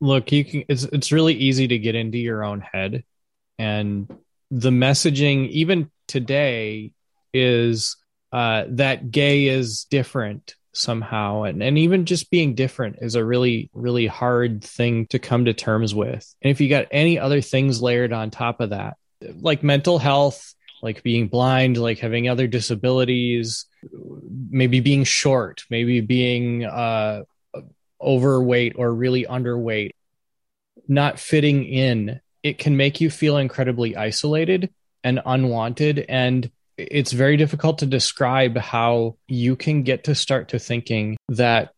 [0.00, 3.04] Look you can it's it's really easy to get into your own head
[3.60, 4.18] and
[4.50, 6.92] the messaging even today
[7.32, 7.96] is
[8.32, 11.42] uh, that gay is different somehow.
[11.42, 15.52] And, and even just being different is a really really hard thing to come to
[15.52, 16.34] terms with.
[16.42, 18.96] And if you got any other things layered on top of that
[19.40, 23.66] like mental health like being blind like having other disabilities
[24.50, 27.22] maybe being short maybe being uh
[28.00, 29.90] overweight or really underweight
[30.88, 34.70] not fitting in it can make you feel incredibly isolated
[35.04, 36.04] and unwanted.
[36.08, 41.72] And it's very difficult to describe how you can get to start to thinking that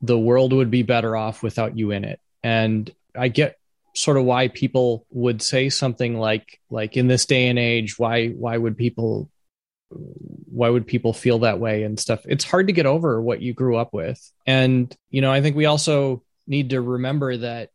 [0.00, 2.20] the world would be better off without you in it.
[2.42, 3.58] And i get
[3.94, 8.28] sort of why people would say something like like in this day and age why
[8.28, 9.30] why would people
[9.90, 12.20] why would people feel that way and stuff?
[12.24, 14.18] It's hard to get over what you grew up with.
[14.46, 17.70] And you know i think we also need to remember that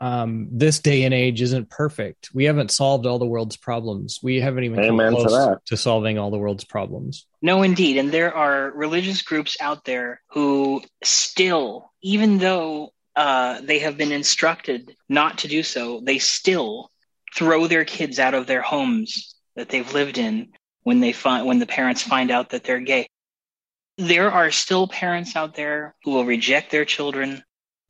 [0.00, 2.30] um, this day and age isn't perfect.
[2.32, 4.18] We haven't solved all the world's problems.
[4.22, 5.66] We haven't even come Amen to close that.
[5.66, 7.26] to solving all the world's problems.
[7.42, 7.98] No, indeed.
[7.98, 14.12] And there are religious groups out there who still, even though uh, they have been
[14.12, 16.90] instructed not to do so, they still
[17.34, 20.48] throw their kids out of their homes that they've lived in
[20.82, 23.06] when they find when the parents find out that they're gay.
[23.98, 27.42] There are still parents out there who will reject their children,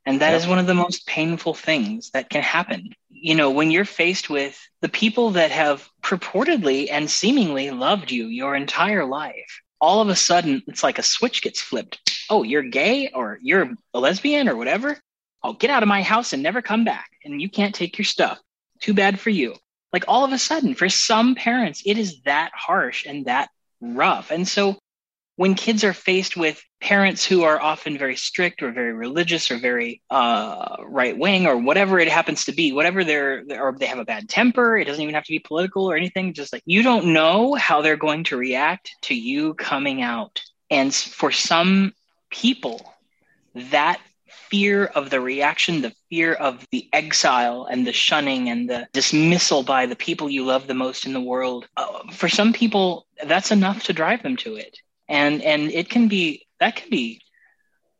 [0.06, 2.94] and that is one of the most painful things that can happen.
[3.10, 8.26] You know, when you're faced with the people that have purportedly and seemingly loved you
[8.26, 12.00] your entire life, all of a sudden it's like a switch gets flipped.
[12.30, 14.98] Oh, you're gay or you're a lesbian or whatever.
[15.42, 17.10] Oh, get out of my house and never come back.
[17.24, 18.38] And you can't take your stuff.
[18.80, 19.54] Too bad for you.
[19.92, 24.30] Like all of a sudden, for some parents, it is that harsh and that rough.
[24.30, 24.78] And so
[25.40, 29.56] when kids are faced with parents who are often very strict or very religious or
[29.56, 33.98] very uh, right wing or whatever it happens to be, whatever they're, or they have
[33.98, 36.34] a bad temper, it doesn't even have to be political or anything.
[36.34, 40.42] Just like you don't know how they're going to react to you coming out.
[40.68, 41.94] And for some
[42.28, 42.92] people,
[43.54, 48.88] that fear of the reaction, the fear of the exile and the shunning and the
[48.92, 53.06] dismissal by the people you love the most in the world, uh, for some people,
[53.24, 54.76] that's enough to drive them to it.
[55.10, 57.20] And and it can be that can be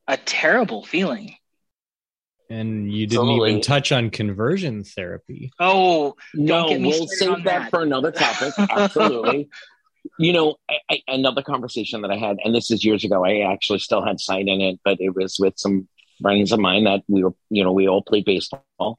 [0.08, 1.34] a terrible feeling.
[2.48, 3.50] And you didn't Totally.
[3.50, 5.52] even touch on conversion therapy.
[5.61, 7.70] Oh, No, we'll save that, that.
[7.70, 8.52] for another topic.
[8.58, 9.48] Absolutely.
[10.18, 13.24] you know, I, I, another conversation that I had, and this is years ago.
[13.24, 15.88] I actually still had sight in it, but it was with some
[16.20, 18.98] friends of mine that we were, you know, we all played baseball.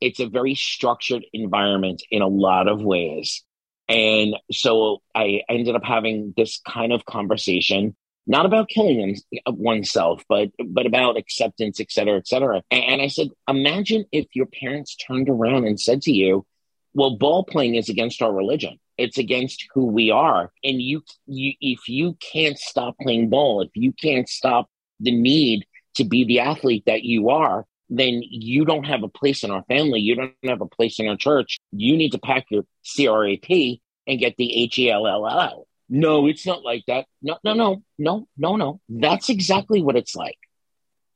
[0.00, 3.44] It's a very structured environment in a lot of ways.
[3.88, 9.16] And so I ended up having this kind of conversation, not about killing
[9.46, 12.62] oneself, but but about acceptance, et cetera, et cetera.
[12.70, 16.44] And, I said, imagine if your parents turned around and said to you,
[16.92, 18.78] "Well, ball playing is against our religion.
[18.98, 23.70] It's against who we are, and you, you if you can't stop playing ball, if
[23.74, 24.68] you can't stop
[25.00, 25.64] the need
[25.94, 29.64] to be the athlete that you are." Then you don't have a place in our
[29.64, 30.00] family.
[30.00, 31.58] You don't have a place in our church.
[31.72, 35.66] You need to pack your CRAP and get the H E L L L.
[35.88, 37.06] No, it's not like that.
[37.22, 38.80] No, no, no, no, no, no.
[38.88, 40.38] That's exactly what it's like.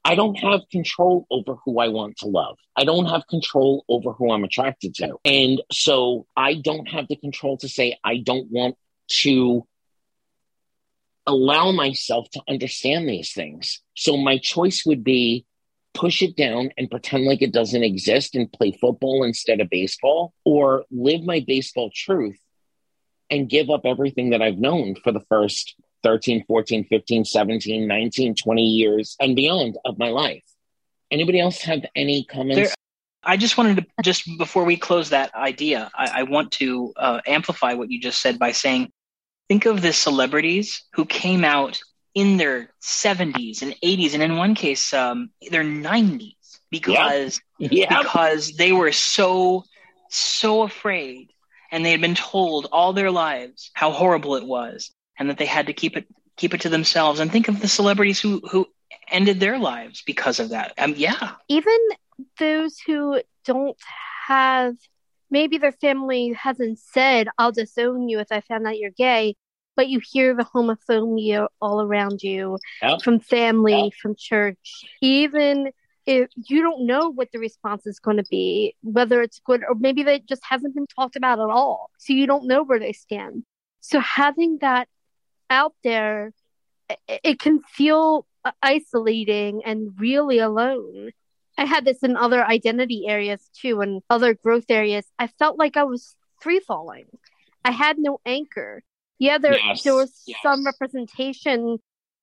[0.04, 2.58] I don't have control over who I want to love.
[2.74, 5.16] I don't have control over who I'm attracted to.
[5.24, 8.76] And so I don't have the control to say, I don't want
[9.20, 9.66] to
[11.26, 13.80] allow myself to understand these things.
[13.94, 15.46] So my choice would be
[15.94, 20.32] push it down and pretend like it doesn't exist and play football instead of baseball,
[20.44, 22.38] or live my baseball truth
[23.30, 28.34] and give up everything that I've known for the first 13, 14, 15, 17, 19,
[28.34, 30.44] 20 years and beyond of my life.
[31.10, 32.56] Anybody else have any comments?
[32.70, 32.74] There-
[33.24, 37.20] I just wanted to just before we close that idea, I, I want to uh,
[37.24, 38.90] amplify what you just said by saying,
[39.48, 41.80] think of the celebrities who came out
[42.14, 46.34] in their 70s and 80s, and in one case, um, their 90s,
[46.70, 48.02] because yeah.
[48.02, 49.64] because they were so
[50.08, 51.32] so afraid,
[51.70, 55.46] and they had been told all their lives how horrible it was, and that they
[55.46, 56.06] had to keep it
[56.36, 57.20] keep it to themselves.
[57.20, 58.66] And think of the celebrities who who
[59.08, 60.72] ended their lives because of that.
[60.78, 61.32] Um, yeah.
[61.48, 61.78] even
[62.38, 63.76] those who don't
[64.26, 64.76] have
[65.30, 69.34] maybe their family hasn't said i'll disown you if i found out you're gay
[69.76, 72.58] but you hear the homophobia all around you
[73.02, 75.70] from family from church even
[76.04, 79.74] if you don't know what the response is going to be whether it's good or
[79.74, 82.92] maybe they just hasn't been talked about at all so you don't know where they
[82.92, 83.44] stand
[83.80, 84.88] so having that
[85.50, 86.32] out there
[86.88, 91.10] it, it can feel uh, isolating and really alone
[91.58, 95.04] I had this in other identity areas too, and other growth areas.
[95.18, 97.06] I felt like I was free falling.
[97.64, 98.82] I had no anchor.
[99.22, 100.40] Yeah, there Yes, there was yes.
[100.42, 101.78] some representation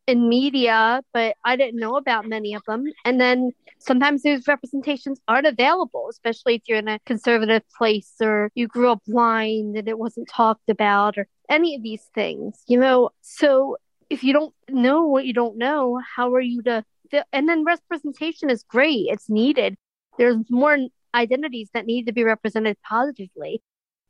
[0.05, 2.83] in media, but I didn't know about many of them.
[3.05, 8.51] And then sometimes those representations aren't available, especially if you're in a conservative place or
[8.53, 12.77] you grew up blind and it wasn't talked about or any of these things, you
[12.77, 13.11] know.
[13.21, 13.77] So
[14.09, 16.83] if you don't know what you don't know, how are you to
[17.31, 19.05] and then representation is great.
[19.07, 19.77] It's needed.
[20.17, 20.77] There's more
[21.15, 23.61] identities that need to be represented positively.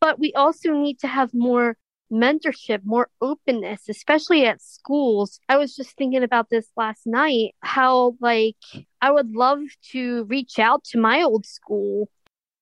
[0.02, 1.78] But we also need to have more
[2.12, 5.40] mentorship, more openness, especially at schools.
[5.48, 8.58] I was just thinking about this last night how, like,
[9.02, 9.60] I would love
[9.92, 12.10] to reach out to my old school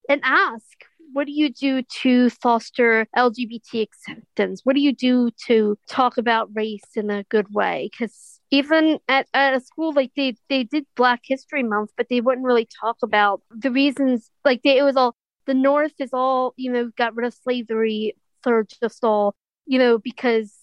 [0.09, 4.61] and ask, what do you do to foster LGBT acceptance?
[4.63, 7.89] What do you do to talk about race in a good way?
[7.91, 12.21] Because even at, at a school, like they, they did Black History Month, but they
[12.21, 14.29] wouldn't really talk about the reasons.
[14.43, 15.15] Like they, it was all
[15.47, 19.35] the North is all you know got rid of slavery for just all
[19.65, 20.53] you know because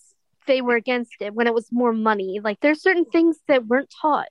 [0.47, 2.41] they were against it when it was more money.
[2.43, 4.29] Like there's certain things that weren't taught.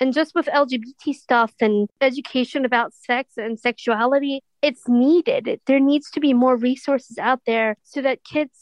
[0.00, 5.60] And just with LGBT stuff and education about sex and sexuality, it's needed.
[5.66, 8.52] There needs to be more resources out there so that kids,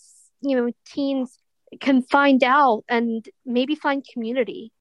[0.42, 1.38] you know, teens
[1.80, 4.72] can find out and maybe find community.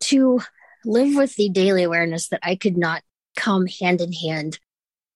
[0.00, 0.40] to
[0.84, 3.02] live with the daily awareness that I could not
[3.36, 4.58] come hand in hand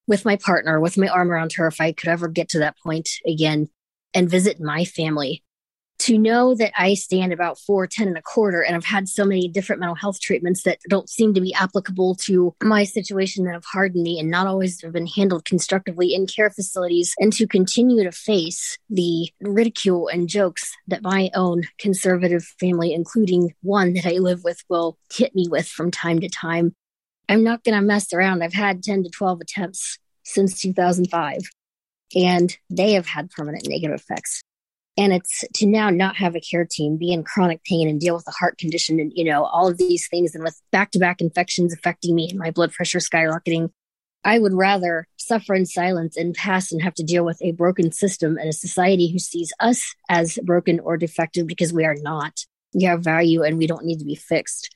[0.07, 2.78] with my partner, with my arm around her, if I could ever get to that
[2.78, 3.68] point again
[4.17, 5.45] and visit my family
[5.99, 9.25] to know that I stand about four, 10 and a quarter, and I've had so
[9.25, 13.55] many different mental health treatments that don't seem to be applicable to my situation that
[13.55, 17.47] have hardened me and not always have been handled constructively in care facilities, and to
[17.47, 24.07] continue to face the ridicule and jokes that my own conservative family, including one that
[24.07, 26.75] I live with, will hit me with from time to time.
[27.29, 28.43] I'm not going to mess around.
[28.43, 31.41] I've had 10 to 12 attempts since 2005,
[32.15, 34.43] and they have had permanent negative effects.
[34.99, 38.15] And it's to now not have a care team be in chronic pain and deal
[38.15, 41.75] with a heart condition and you know all of these things and with back-to-back infections
[41.75, 43.69] affecting me and my blood pressure skyrocketing
[44.25, 47.93] i would rather suffer in silence and pass and have to deal with a broken
[47.93, 52.45] system and a society who sees us as broken or defective because we are not.
[52.75, 54.75] We have value and we don't need to be fixed.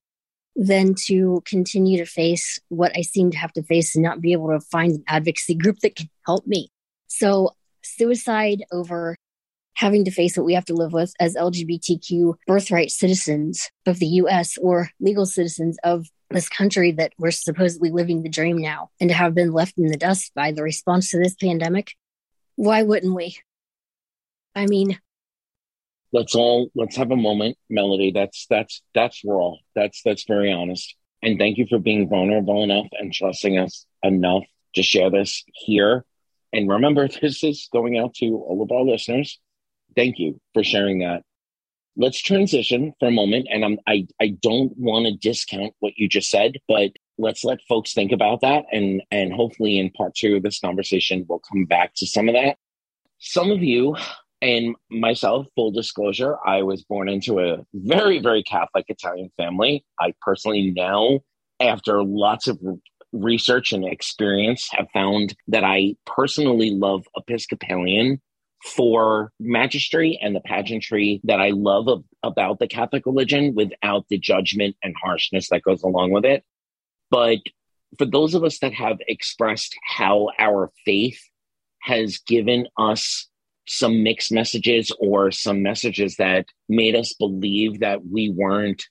[0.57, 4.33] Than to continue to face what i seem to have to face and not be
[4.33, 6.71] able to find an advocacy group that can help me
[7.11, 7.51] so
[7.83, 9.17] suicide over
[9.75, 14.07] having to face what we have to live with as LGBTQ birthright citizens of the
[14.07, 19.11] US or legal citizens of this country that we're supposedly living the dream now and
[19.11, 21.95] to have been left in the dust by the response to this pandemic.
[22.57, 23.39] Why wouldn't we?
[24.55, 24.99] I mean,
[26.13, 30.97] let's all let's have a moment melody that's that's that's raw that's that's very honest
[31.23, 34.43] and thank you for being vulnerable enough and trusting us enough
[34.75, 36.05] to share this here
[36.53, 39.39] and remember this is going out to all of our listeners.
[39.97, 41.23] Thank you for sharing that.
[41.97, 46.09] Let's transition for a moment and I'm, i i don't want to discount what you
[46.09, 50.37] just said but let's let folks think about that and and hopefully in part two
[50.37, 52.57] of this conversation we'll come back to some of that.
[53.19, 53.97] Some of you
[54.43, 59.85] and myself, full disclosure, I was born into a very, very Catholic Italian family.
[59.99, 61.21] I personally now,
[61.61, 62.59] after lots of
[63.13, 68.21] research and experience, have found that I personally love Episcopalian
[68.65, 74.19] for magistry and the pageantry that I love of, about the Catholic religion without the
[74.19, 76.45] judgment and harshness that goes along with it.
[77.11, 77.39] But
[77.99, 81.21] for those of us that have expressed how our faith
[81.83, 83.29] has given us
[83.67, 88.85] some mixed messages or some messages that made us believe that we weren't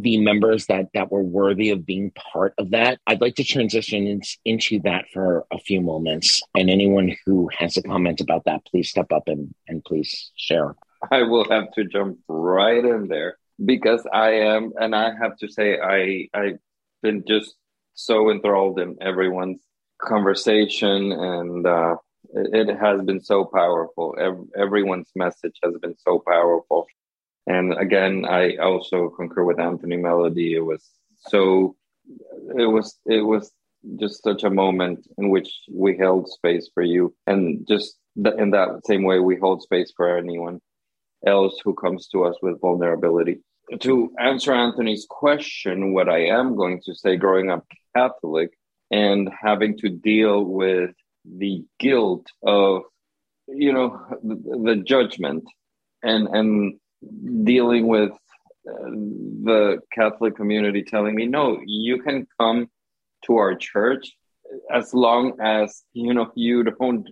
[0.00, 2.98] the members that that were worthy of being part of that.
[3.06, 6.40] I'd like to transition in, into that for a few moments.
[6.54, 10.74] And anyone who has a comment about that please step up and and please share.
[11.10, 15.48] I will have to jump right in there because I am, and I have to
[15.48, 16.58] say, I I've
[17.02, 17.54] been just
[17.94, 19.60] so enthralled in everyone's
[20.00, 21.96] conversation, and uh,
[22.34, 24.16] it, it has been so powerful.
[24.18, 26.86] Ev- everyone's message has been so powerful,
[27.48, 30.54] and again, I also concur with Anthony Melody.
[30.54, 30.84] It was
[31.16, 31.76] so,
[32.56, 33.50] it was it was
[33.98, 38.50] just such a moment in which we held space for you, and just th- in
[38.50, 40.60] that same way, we hold space for anyone
[41.26, 43.40] else who comes to us with vulnerability.
[43.80, 48.50] To answer Anthony's question, what I am going to say, growing up Catholic
[48.90, 50.90] and having to deal with
[51.24, 52.82] the guilt of,
[53.46, 55.44] you know, the, the judgment
[56.02, 56.78] and and
[57.44, 58.90] dealing with uh,
[59.44, 62.68] the Catholic community telling me, no, you can come
[63.24, 64.12] to our church
[64.72, 67.08] as long as you know you don't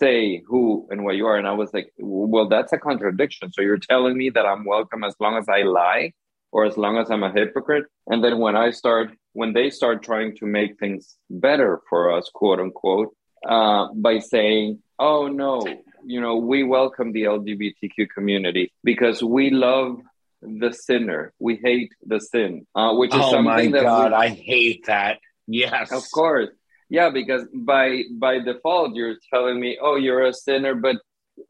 [0.00, 1.36] say who and what you are.
[1.36, 3.52] And I was like, well, that's a contradiction.
[3.52, 6.12] So you're telling me that I'm welcome as long as I lie
[6.52, 7.84] or as long as I'm a hypocrite.
[8.06, 12.30] And then when I start, when they start trying to make things better for us,
[12.34, 13.14] quote unquote,
[13.46, 15.64] uh, by saying, oh no,
[16.06, 19.98] you know, we welcome the LGBTQ community because we love
[20.42, 21.32] the sinner.
[21.38, 24.86] We hate the sin, uh, which is oh something my that god we, i hate
[24.86, 26.50] that yes of course.
[26.90, 30.96] Yeah, because by by default you're telling me, "Oh, you're a sinner," but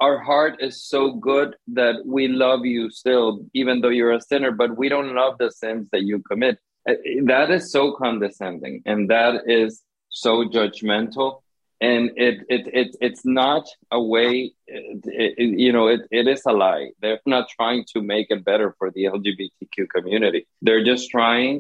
[0.01, 4.51] our heart is so good that we love you still even though you're a sinner,
[4.53, 6.59] but we don't love the sins that you commit.
[6.89, 6.95] Uh,
[7.25, 11.41] That is so condescending and that is so judgmental
[11.89, 13.65] and it it, it it's not
[13.99, 14.33] a way
[14.67, 15.01] it,
[15.43, 16.87] it- you know it, it is a lie.
[17.01, 20.41] They're not trying to make it better for the lgbtq community.
[20.65, 21.57] They're just trying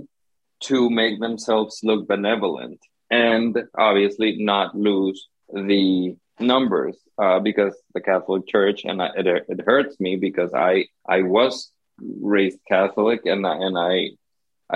[0.68, 3.52] to make themselves look benevolent and
[3.88, 5.18] obviously not lose
[5.70, 10.72] the numbers uh, because the Catholic Church and I, it, it hurts me because I
[11.16, 11.54] I was
[12.34, 13.94] raised Catholic and I, and I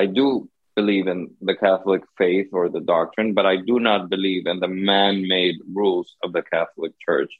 [0.00, 0.48] I do
[0.80, 4.74] believe in the Catholic faith or the doctrine, but I do not believe in the
[4.92, 7.32] man-made rules of the Catholic Church.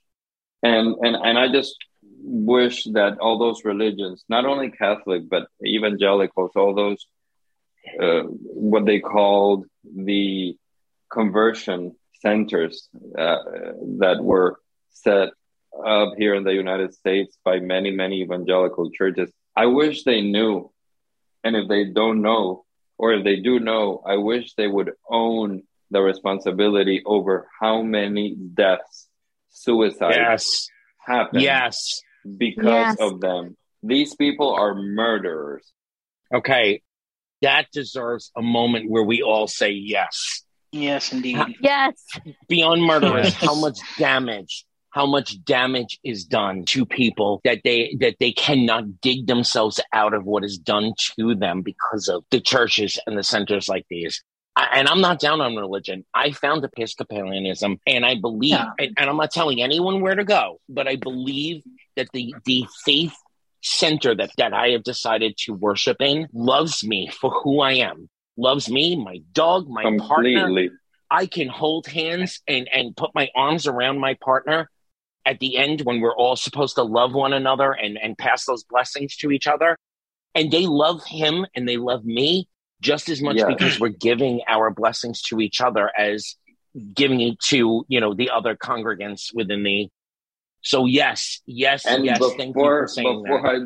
[0.71, 1.77] And and and I just
[2.53, 5.45] wish that all those religions, not only Catholic but
[5.77, 7.03] evangelicals, all those
[8.05, 8.23] uh,
[8.69, 9.61] what they called
[10.11, 10.57] the
[11.19, 11.81] conversion
[12.25, 12.77] centers
[13.25, 13.43] uh,
[14.03, 14.51] that were
[15.07, 15.29] set
[15.97, 19.31] up here in the United States by many, many evangelical churches.
[19.65, 20.71] I wish they knew.
[21.45, 22.65] And if they don't know,
[22.99, 28.35] or if they do know, I wish they would own the responsibility over how many
[28.35, 29.09] deaths,
[29.49, 30.69] suicides Yes.
[30.99, 32.03] happen Yes.
[32.37, 32.97] because Yes.
[33.01, 33.57] of them.
[33.83, 35.73] These people are murderers.
[36.35, 36.83] Okay.
[37.41, 40.43] That deserves a moment where we all say yes.
[40.73, 41.39] Yes, indeed.
[41.63, 42.05] Yes.
[42.49, 43.35] Beyond murderers, Yes.
[43.37, 44.67] how much damage,
[44.99, 50.13] how much damage is done to people that they that they cannot dig themselves out
[50.13, 54.25] of what is done to them because of the churches and the centers like these.
[54.57, 56.05] And I'm not down on religion.
[56.13, 58.71] I found Episcopalianism, and I believe, Yeah.
[58.81, 61.63] and, and I'm not telling anyone where to go, but I believe
[61.95, 63.15] that the the faith
[63.63, 68.11] center that that I have decided to worship in loves me for who I am,
[68.37, 70.71] loves me, my dog, my partner.
[71.09, 74.69] I can hold hands and and put my arms around my partner
[75.29, 78.65] at the end when we're all supposed to love one another and and pass those
[78.65, 79.77] blessings to each other.
[80.35, 82.49] And they love him and they love me
[82.81, 86.37] just as much because we're giving our blessings to each other as
[86.95, 89.89] giving it to you know the other congregants within the
[90.63, 93.59] so yes yes And yes before, thank you for saying before that I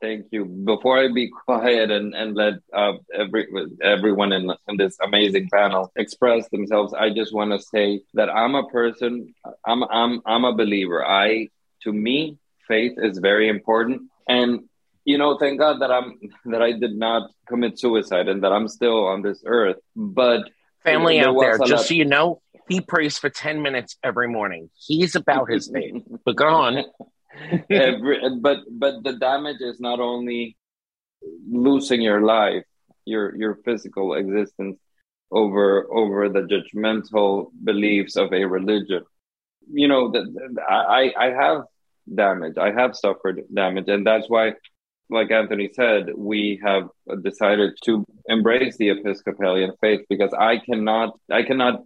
[0.00, 3.46] thank you, before I be quiet and and let uh, every
[3.82, 8.54] everyone in, in this amazing panel express themselves, I just want to say that I'm
[8.54, 9.34] a person.
[9.66, 11.04] I'm I'm I'm a believer.
[11.04, 11.48] I
[11.84, 12.38] to me,
[12.68, 14.60] faith is very important, and
[15.04, 18.68] you know, thank God that I'm that I did not commit suicide and that I'm
[18.68, 19.76] still on this earth.
[19.96, 20.50] But
[20.82, 24.28] family there out there just lot- so you know he prays for 10 minutes every
[24.28, 26.84] morning he's about his faith but go on
[27.70, 30.56] Every, but but the damage is not only
[31.48, 32.64] losing your life,
[33.04, 34.78] your your physical existence
[35.30, 39.04] over over the judgmental beliefs of a religion.
[39.72, 40.26] You know that
[40.68, 41.62] I I have
[42.12, 42.58] damage.
[42.58, 44.54] I have suffered damage, and that's why,
[45.08, 46.88] like Anthony said, we have
[47.22, 51.84] decided to embrace the Episcopalian faith because I cannot I cannot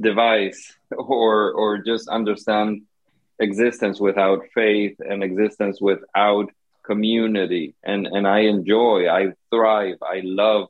[0.00, 2.82] devise or or just understand
[3.38, 6.50] existence without faith and existence without
[6.84, 7.74] community.
[7.82, 10.68] And and I enjoy I thrive I love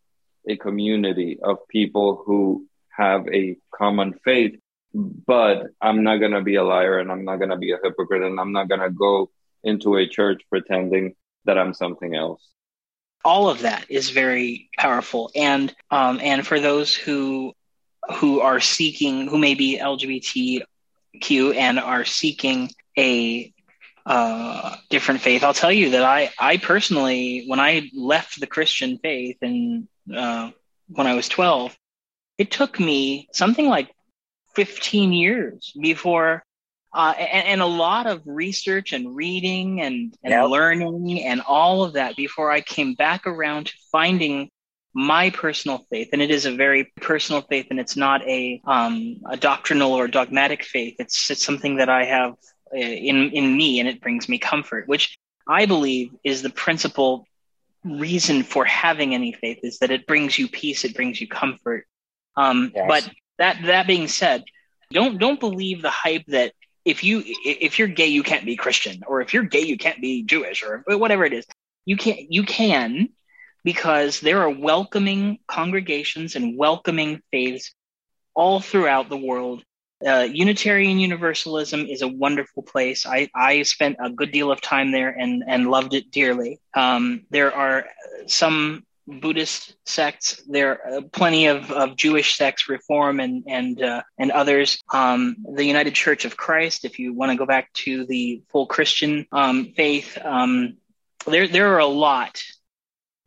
[0.48, 4.58] a community of people who have a common faith.
[4.94, 7.78] But I'm not going to be a liar and I'm not going to be a
[7.82, 9.30] hypocrite and I'm not going to go
[9.64, 11.14] into a church pretending
[11.46, 12.46] that I'm something else.
[13.24, 15.30] All of that is very powerful.
[15.34, 17.54] And um, and for those who
[18.16, 19.78] who are seeking who may be
[21.20, 23.52] lgbtq and are seeking a
[24.06, 28.98] uh, different faith i'll tell you that i i personally when i left the christian
[28.98, 30.50] faith and uh,
[30.88, 31.76] when i was 12
[32.38, 33.90] it took me something like
[34.54, 36.44] 15 years before
[36.94, 40.48] uh, and, and a lot of research and reading and, and Yep.
[40.50, 44.50] learning and all of that before I came back around to finding
[44.94, 46.10] my personal faith.
[46.12, 50.08] And it is a very personal faith, and it's not a um, a doctrinal or
[50.08, 50.96] dogmatic faith.
[50.98, 52.32] It's it's something that I have
[52.74, 55.18] uh, in in me, and it brings me comfort, which
[55.48, 57.26] I believe is the principal
[57.84, 61.86] reason for having any faith is that it brings you peace, it brings you comfort.
[62.36, 62.86] Um, Yes.
[62.88, 64.44] But that that being said,
[64.92, 66.52] don't don't believe the hype that
[66.84, 70.00] if you if you're gay you can't be Christian or if you're gay you can't
[70.00, 71.46] be Jewish or whatever it is.
[71.84, 73.08] You can you can
[73.64, 77.74] because there are welcoming congregations and welcoming faiths
[78.34, 79.62] all throughout the world.
[80.04, 83.06] Uh, Unitarian Universalism is a wonderful place.
[83.06, 86.60] I, I spent a good deal of time there and, and loved it dearly.
[86.74, 87.86] Um, there are
[88.26, 90.42] some Buddhist sects.
[90.48, 94.78] There are plenty of, of Jewish sects, Reform and and uh, and others.
[94.92, 96.84] Um, the United Church of Christ.
[96.84, 100.76] If you want to go back to the full Christian um, faith, um,
[101.26, 102.42] there there are a lot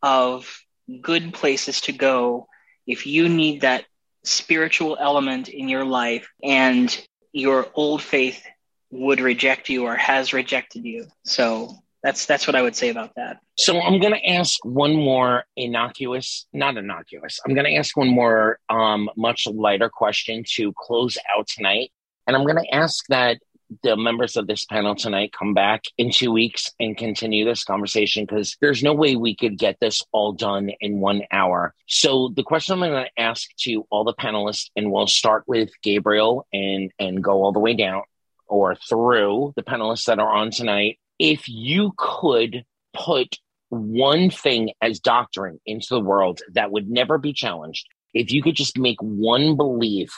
[0.05, 0.61] of
[1.01, 2.47] good places to go
[2.85, 3.85] if you need that
[4.23, 8.45] spiritual element in your life and your old faith
[8.91, 11.07] would reject you or has rejected you.
[11.23, 11.71] So
[12.03, 13.39] that's that's what I would say about that.
[13.57, 17.39] So I'm going to ask one more innocuous, not innocuous.
[17.43, 21.91] I'm going to ask one more um, much lighter question to close out tonight.
[22.27, 23.39] And I'm going to ask that
[23.83, 28.25] the members of this panel tonight come back in two weeks and continue this conversation
[28.25, 31.73] because there's no way we could get this all done in one hour.
[31.87, 35.69] So the question I'm going to ask to all the panelists, and we'll start with
[35.81, 38.03] Gabriel and and go all the way down
[38.47, 40.99] or through the panelists that are on tonight.
[41.17, 42.63] If you could
[42.93, 43.37] put
[43.69, 48.55] one thing as doctrine into the world that would never be challenged, if you could
[48.55, 50.13] just make one belief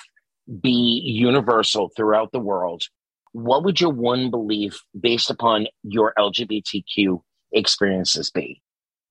[0.62, 2.84] be universal throughout the world,
[3.32, 7.22] what would your one belief based upon your LGBTQ
[7.52, 8.62] experiences be?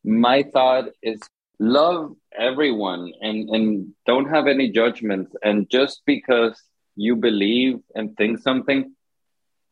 [0.05, 1.21] My thought is
[1.59, 5.35] love everyone and, and don't have any judgments.
[5.43, 6.61] And just because
[6.97, 8.95] you believe and think something,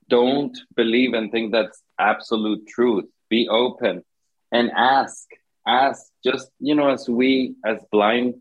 [0.09, 3.07] don't believe and think that's absolute truth.
[3.30, 4.03] Be open
[4.53, 5.26] and ask.
[5.66, 8.34] Ask just, you know, as we, as blind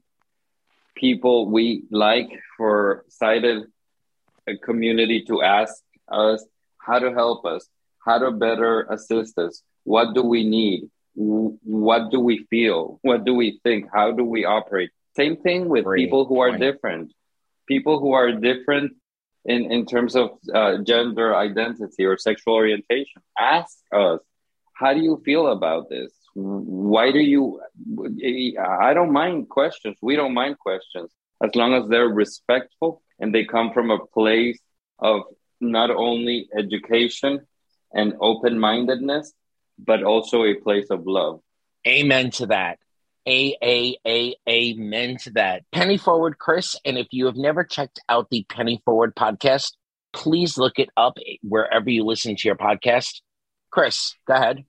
[0.95, 3.63] people, we like for sighted
[4.47, 5.73] a uh, community to ask
[6.09, 6.45] us
[6.79, 7.67] how to help us,
[8.05, 9.61] how to better assist us.
[9.83, 10.89] What do we need?
[11.15, 12.99] What do we feel?
[13.01, 13.87] What do we think?
[13.93, 14.91] How do we operate?
[15.15, 17.13] Same thing with Great people who are different.
[17.67, 18.93] People who are different
[19.45, 23.21] in, in terms of uh, gender identity or sexual orientation.
[23.37, 24.19] Ask us,
[24.75, 26.11] how do you feel about this?
[26.35, 27.61] Why do you?
[28.59, 29.97] I don't mind questions.
[30.01, 31.11] We don't mind questions
[31.43, 34.59] as long as they're respectful and they come from a place
[34.97, 35.21] of
[35.63, 37.45] not only education
[37.93, 39.33] and open mindedness,
[39.77, 41.39] but also a place of love.
[41.87, 42.79] Amen to that.
[43.27, 45.63] A A A amen to that.
[45.71, 46.75] Penny Forward, Chris.
[46.83, 49.73] And if you have never checked out the Penny Forward podcast,
[50.11, 53.21] please look it up wherever you listen to your podcast.
[53.71, 54.65] Chris, go ahead.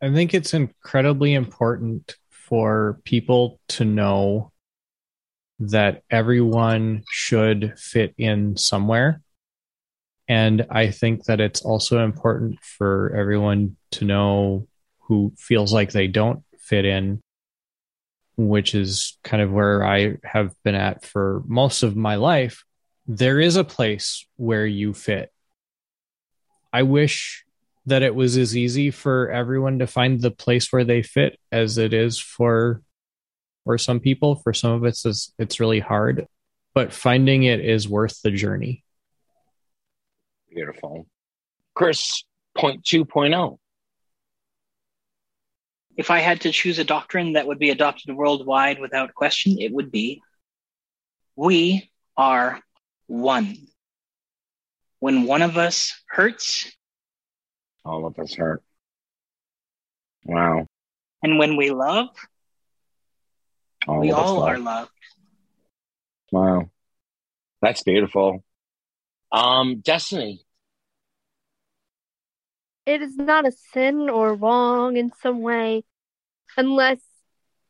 [0.00, 4.52] I think it's incredibly important for people to know
[5.58, 9.22] that everyone should fit in somewhere.
[10.28, 14.66] And I think that it's also important for everyone to know
[15.00, 17.20] who feels like they don't fit in,
[18.36, 22.64] which is kind of where I have been at for most of my life.
[23.06, 25.30] There is a place where you fit.
[26.72, 27.44] I wish
[27.86, 31.78] that it was as easy for everyone to find the place where they fit as
[31.78, 32.82] it is for
[33.64, 36.26] for some people for some of us it's, it's really hard
[36.74, 38.83] but finding it is worth the journey
[40.54, 41.06] Beautiful.
[41.74, 42.22] Chris,
[42.56, 43.58] point two point oh.
[45.96, 49.72] If I had to choose a doctrine that would be adopted worldwide without question, it
[49.72, 50.22] would be
[51.36, 52.60] we are
[53.06, 53.56] one.
[55.00, 56.72] When one of us hurts,
[57.84, 58.62] All of us hurt.
[60.24, 60.66] Wow.
[61.22, 62.08] and when we love,
[63.86, 64.48] All we of us all love.
[64.48, 64.90] are loved.
[66.32, 66.70] Wow.
[67.60, 68.42] That's beautiful.
[69.30, 70.43] Um, Destiny.
[72.86, 75.84] It is not a sin or wrong in some way
[76.56, 77.00] unless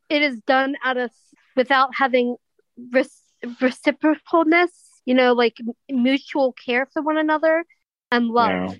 [0.08, 1.10] it is done out of
[1.56, 2.36] without having
[2.82, 4.70] reciprocalness
[5.04, 7.64] you know like m- mutual care for one another
[8.10, 8.74] and love Yeah.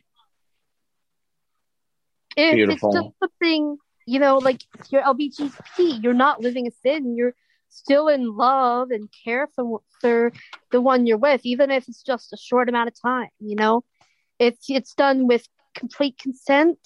[2.37, 2.91] if Beautiful.
[2.91, 3.76] it's just something
[4.07, 7.35] you know like you're lbgp you're not living a sin you're
[7.68, 10.32] still in love and care for, for
[10.70, 13.82] the one you're with even if it's just a short amount of time you know
[14.39, 16.79] it's it's done with complete consent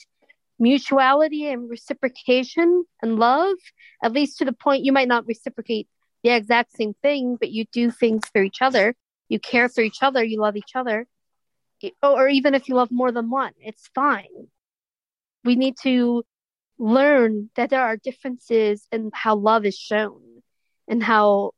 [0.59, 3.57] mutuality and reciprocation and love
[4.03, 5.89] at least to the point you might not reciprocate
[6.25, 8.95] the exact same thing but you do things for each other.
[9.29, 10.25] You care for each other.
[10.25, 11.07] You love each other.
[12.03, 14.49] Oh, or even if you love more than one it's fine.
[15.45, 16.25] We need to
[16.79, 20.21] learn that there are differences in how love is shown
[20.89, 21.53] and how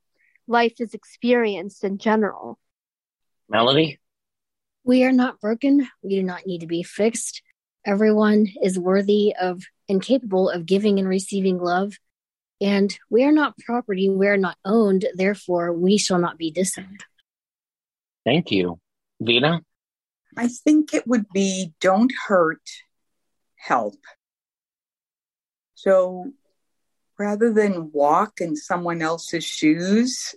[0.47, 2.59] life is experienced in general.
[3.49, 4.00] Melody?
[4.85, 5.89] We are not broken.
[6.03, 7.43] We do not need to be fixed.
[7.87, 11.95] Everyone is worthy of and capable of giving and receiving love.
[12.61, 14.09] And we are not property.
[14.09, 15.07] We are not owned.
[15.15, 17.05] Therefore, we shall not be disowned.
[18.25, 18.79] Thank you.
[19.21, 19.63] Vina?
[20.37, 22.63] I think it would be don't hurt,
[23.57, 23.97] help.
[25.75, 26.33] So
[27.19, 30.35] rather than walk in someone else's shoes,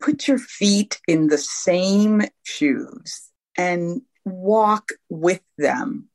[0.00, 6.08] put your feet in the same shoes and walk with them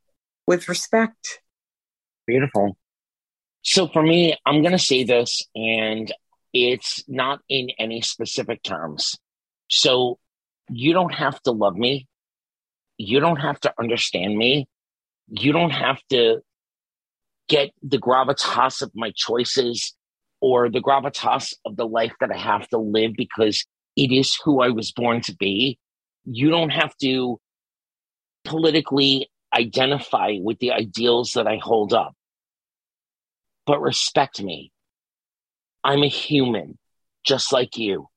[0.46, 1.40] with respect.
[2.26, 2.76] Beautiful.
[3.62, 6.12] So for me, I'm going to say this, and
[6.52, 9.18] it's not in any specific terms.
[9.68, 10.18] So
[10.70, 12.06] you don't have to love me.
[12.98, 14.68] You don't have to understand me.
[15.28, 16.42] You don't have to
[17.48, 19.94] get the gravitas of my choices
[20.40, 23.64] or the gravitas of the life that I have to live because
[23.96, 25.78] it is who I was born to be.
[26.26, 27.40] You don't have to
[28.44, 32.14] politically identify with the ideals that I hold up,
[33.64, 34.72] but respect me.
[35.82, 36.78] I'm a human,
[37.24, 38.08] just like you.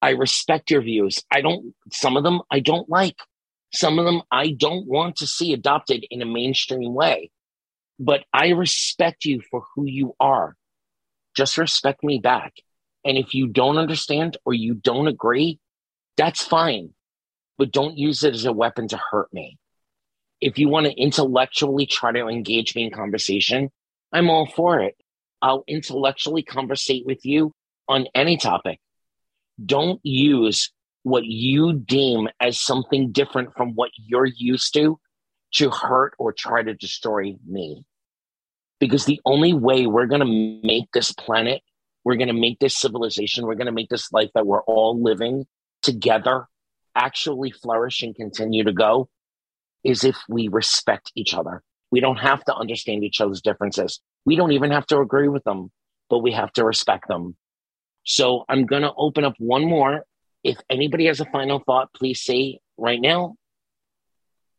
[0.00, 1.18] I respect your views.
[1.30, 3.16] I don't, some of them I don't like.
[3.72, 7.30] Some of them I don't want to see adopted in a mainstream way.
[7.98, 10.56] But I respect you for who you are.
[11.36, 12.52] Just respect me back.
[13.04, 15.58] And if you don't understand or you don't agree,
[16.16, 16.90] that's fine.
[17.58, 19.58] But don't use it as a weapon to hurt me.
[20.40, 23.70] If you want to intellectually try to engage me in conversation,
[24.12, 24.96] I'm all for it.
[25.40, 27.52] I'll intellectually conversate with you
[27.88, 28.78] on any topic.
[29.64, 34.98] Don't use what you deem as something different from what you're used to
[35.54, 37.84] to hurt or try to destroy me.
[38.80, 41.62] Because the only way we're going to make this planet,
[42.04, 45.00] we're going to make this civilization, we're going to make this life that we're all
[45.00, 45.46] living
[45.82, 46.48] together
[46.94, 49.08] actually flourish and continue to go
[49.82, 51.62] is if we respect each other.
[51.90, 54.00] We don't have to understand each other's differences.
[54.24, 55.70] We don't even have to agree with them,
[56.08, 57.36] but we have to respect them.
[58.04, 60.04] So I'm going to open up one more.
[60.42, 63.36] If anybody has a final thought, please say right now.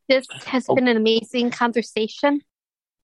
[0.07, 0.75] This has Oh.
[0.75, 2.41] been an amazing conversation.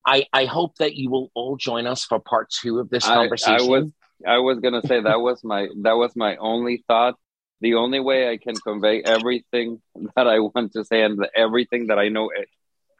[0.05, 3.15] I, I hope that you will all join us for part two of this I,
[3.15, 3.59] conversation.
[3.59, 3.91] I was
[4.25, 7.15] I was gonna say that was my that was my only thought.
[7.61, 9.81] The only way I can convey everything
[10.15, 12.31] that I want to say and everything that I know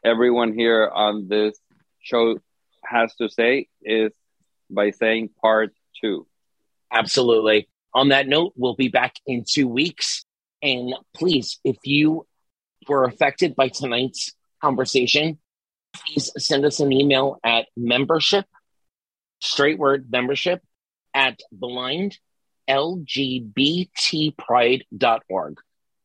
[0.04, 1.58] everyone here on this
[2.00, 2.38] show
[2.84, 4.12] has to say is
[4.70, 6.26] by saying part two.
[6.90, 7.68] Absolutely.
[7.94, 10.24] On that note, we'll be back in two weeks.
[10.62, 12.26] And please, if you
[12.88, 15.38] were affected by tonight's conversation,
[15.92, 18.46] please send us an email at membership,
[19.40, 20.62] straight word membership,
[21.14, 22.18] at blind
[22.68, 25.58] lgbtpride.org.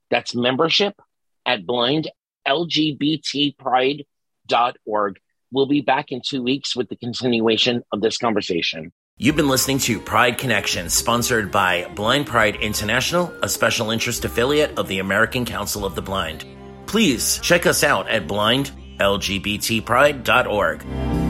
[0.10, 1.02] That's membership
[1.46, 2.10] at blind
[2.48, 5.20] lgbtpride.org.
[5.52, 8.92] We'll be back in two weeks with the continuation of this conversation.
[9.20, 14.78] You've been listening to Pride Connection, sponsored by Blind Pride International, a special interest affiliate
[14.78, 16.46] of the American Council of the Blind.
[16.86, 21.27] Please check us out at blindlgbtpride.org.